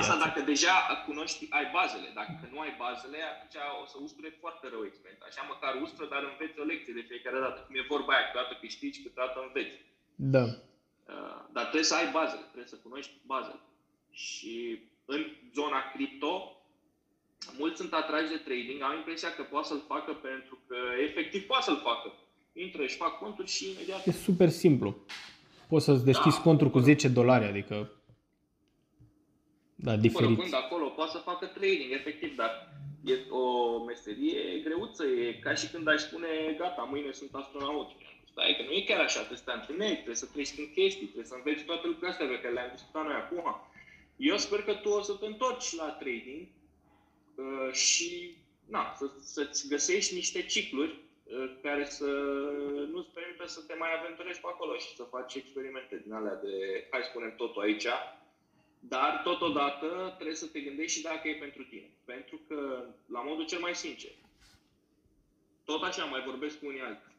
[0.00, 0.74] Asta dacă deja
[1.08, 2.08] cunoști, ai bazele.
[2.20, 5.24] Dacă nu ai bazele, atunci o să usture foarte rău experiența.
[5.28, 7.58] Așa măcar ustură, dar înveți o lecție de fiecare dată.
[7.64, 9.76] Cum e vorba aia, câteodată câștigi, câteodată înveți.
[10.34, 10.44] Da.
[11.12, 13.60] Uh, dar trebuie să ai bazele, trebuie să cunoști bazele.
[14.26, 14.54] Și
[15.14, 15.22] în
[15.58, 16.32] zona cripto,
[17.58, 21.64] mulți sunt atrași de trading, au impresia că poate să-l facă pentru că efectiv poate
[21.68, 22.08] să-l facă.
[22.52, 24.06] Intră, și fac conturi și imediat...
[24.06, 24.88] E super simplu.
[25.68, 27.97] Poți să-ți deschizi da, contul cu 10 dolari, adică
[29.80, 30.36] da, diferit.
[30.36, 32.50] Fără acolo, poate să facă training, efectiv, dar
[33.04, 33.44] e o
[33.84, 35.04] meserie greuță.
[35.04, 36.28] E ca și când ai spune,
[36.58, 37.90] gata, mâine sunt astronaut.
[38.30, 41.06] Stai, că nu e chiar așa, trebuie să te antrenezi, trebuie să treci în chestii,
[41.06, 43.46] trebuie să înveți toate lucrurile astea pe care le-am discutat noi acum.
[44.16, 46.42] Eu sper că tu o să te întorci la trading
[47.34, 48.36] uh, și
[48.74, 52.08] na, să, să-ți găsești niște cicluri uh, care să
[52.92, 56.52] nu-ți permită să te mai aventurezi pe acolo și să faci experimente din alea de,
[56.90, 57.86] hai spunem totul aici,
[58.80, 61.90] dar, totodată, trebuie să te gândești și dacă e pentru tine.
[62.04, 64.10] Pentru că, la modul cel mai sincer,
[65.64, 67.16] tot așa mai vorbesc cu unii alții.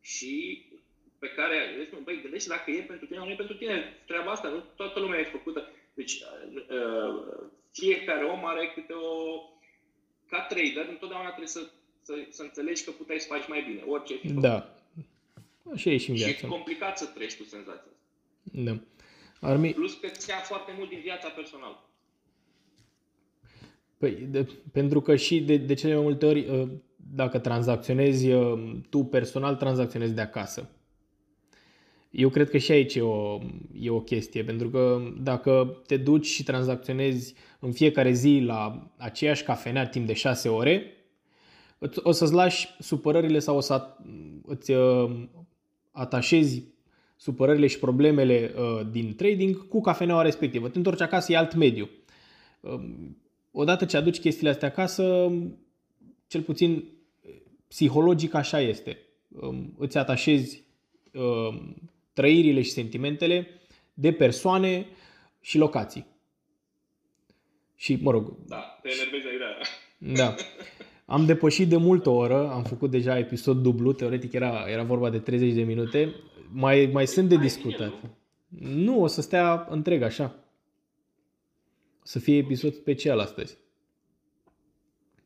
[0.00, 0.64] Și
[1.18, 4.02] pe care, băi, gândește dacă e pentru tine sau nu e pentru tine.
[4.06, 5.68] Treaba asta, nu toată lumea e făcută.
[5.94, 6.22] Deci,
[6.54, 9.40] uh, fiecare om are câte o...
[10.28, 11.70] Ca trader, întotdeauna trebuie să,
[12.02, 14.74] să, să înțelegi că puteai să faci mai bine, orice fi Da.
[15.72, 16.32] Așa e și în viață.
[16.32, 17.96] Și e complicat să treci cu senzația asta.
[18.52, 18.72] Da.
[19.44, 19.72] Armi...
[19.72, 21.88] Plus că ți ia foarte mult din viața personală.
[23.98, 28.76] Păi, de, pentru că și de, de cele mai multe ori, uh, dacă tranzacționezi uh,
[28.90, 30.70] tu personal, tranzacționezi de acasă.
[32.10, 33.38] Eu cred că și aici e o,
[33.74, 39.42] e o chestie, pentru că dacă te duci și tranzacționezi în fiecare zi la aceeași
[39.42, 40.96] cafenea timp de 6 ore,
[41.96, 43.96] o să-ți lași supărările sau o să
[44.46, 45.28] îți uh,
[45.90, 46.71] atașezi
[47.22, 50.68] supărările și problemele uh, din trading cu cafeneaua respectivă.
[50.68, 51.90] Te întorci acasă, e alt mediu.
[52.60, 53.16] Um,
[53.50, 55.32] odată ce aduci chestiile astea acasă,
[56.26, 56.84] cel puțin
[57.68, 58.98] psihologic așa este.
[59.28, 60.62] Um, îți atașezi
[61.12, 61.74] um,
[62.12, 63.46] trăirile și sentimentele
[63.94, 64.86] de persoane
[65.40, 66.06] și locații.
[67.76, 68.36] Și, mă rog...
[68.46, 69.48] Da, te enervezi aiurea.
[69.98, 70.34] Da.
[71.04, 75.18] Am depășit de multă oră, am făcut deja episod dublu, teoretic era, era vorba de
[75.18, 76.14] 30 de minute.
[76.52, 77.92] Mai, mai sunt de discutat.
[78.58, 80.34] Nu, o să stea întreg așa.
[81.98, 83.56] O să fie episod special astăzi.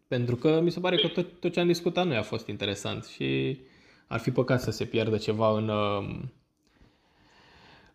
[0.08, 3.04] Pentru că mi se pare că tot, tot ce am discutat noi a fost interesant
[3.04, 3.58] și
[4.06, 6.32] ar fi păcat să se pierdă ceva în, um,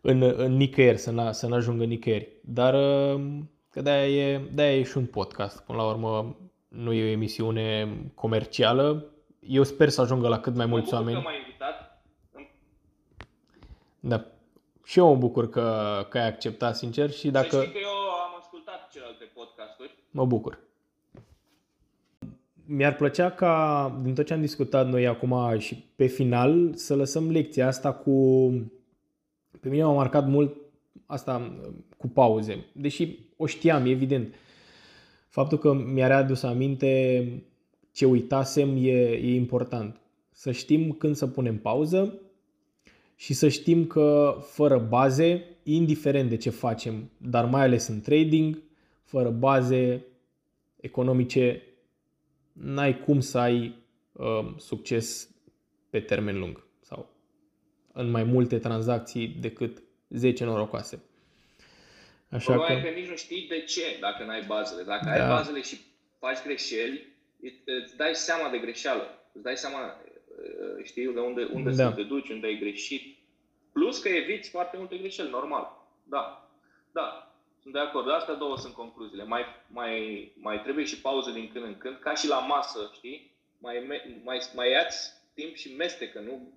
[0.02, 2.28] în, în nicăieri, să, n- să n-ajungă nicăieri.
[2.42, 2.74] Dar
[3.14, 5.64] um, că de-aia e, de-aia e și un podcast.
[5.64, 6.38] Până la urmă
[6.68, 9.06] nu e o emisiune comercială.
[9.40, 11.16] Eu sper să ajungă la cât mai mulți oameni.
[11.18, 11.51] Că m-ai invitat.
[14.02, 14.26] Da.
[14.84, 17.50] Și eu mă bucur că, că ai acceptat, sincer, și dacă...
[17.50, 19.96] Să știi că eu am ascultat celelalte podcasturi.
[20.12, 20.60] Mă bucur.
[22.66, 27.32] Mi-ar plăcea ca, din tot ce am discutat noi acum și pe final, să lăsăm
[27.32, 28.50] lecția asta cu...
[29.60, 30.56] Pe mine m-a marcat mult
[31.06, 31.58] asta
[31.98, 34.36] cu pauze, deși o știam, evident.
[35.28, 37.24] Faptul că mi-a readus aminte
[37.92, 40.00] ce uitasem e, e important.
[40.32, 42.21] Să știm când să punem pauză
[43.22, 48.62] și să știm că fără baze, indiferent de ce facem, dar mai ales în trading,
[49.04, 50.06] fără baze
[50.76, 51.64] economice,
[52.54, 53.76] n-ai cum să ai
[54.12, 55.30] uh, succes
[55.90, 57.10] pe termen lung sau
[57.94, 61.04] în mai multe tranzacții decât 10 norocoase.
[62.30, 62.80] Așa că...
[62.84, 64.84] că nici nu știi de ce dacă n-ai bazele.
[64.84, 65.12] Dacă da.
[65.12, 65.78] ai bazele și
[66.20, 67.08] faci greșeli,
[67.84, 69.04] îți dai seama de greșeală.
[69.34, 70.11] Îți dai seama, uh,
[70.84, 71.90] știi, de unde, unde da.
[71.90, 73.18] să te duci, unde ai greșit.
[73.72, 75.88] Plus că eviți foarte multe greșeli, normal.
[76.04, 76.50] Da.
[76.92, 77.36] Da.
[77.62, 78.10] Sunt de acord.
[78.10, 79.24] Astea două sunt concluziile.
[79.24, 83.32] Mai, mai, mai trebuie și pauză din când în când, ca și la masă, știi?
[83.58, 83.84] Mai,
[84.24, 86.54] mai, mai iați timp și mestecă, nu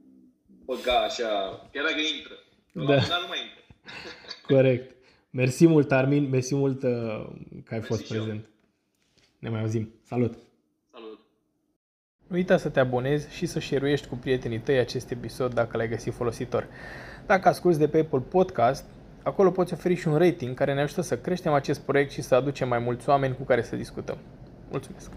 [0.65, 1.29] băga așa,
[1.73, 2.35] chiar dacă intră.
[2.73, 2.95] Da.
[2.95, 3.63] La nu mai intră.
[4.55, 4.97] Corect.
[5.31, 6.29] Mersi mult, Armin.
[6.29, 6.91] Mersi mult uh,
[7.65, 8.45] că ai Mersi fost prezent.
[8.45, 8.51] Eu.
[9.39, 9.95] Ne mai auzim.
[10.03, 10.33] Salut!
[10.33, 10.54] Salut!
[12.35, 15.89] Nu uita să te abonezi și să share cu prietenii tăi acest episod dacă l-ai
[15.89, 16.67] găsit folositor.
[17.27, 18.85] Dacă asculti de pe Apple Podcast,
[19.23, 22.35] acolo poți oferi și un rating care ne ajută să creștem acest proiect și să
[22.35, 24.17] aducem mai mulți oameni cu care să discutăm.
[24.71, 25.11] Mulțumesc!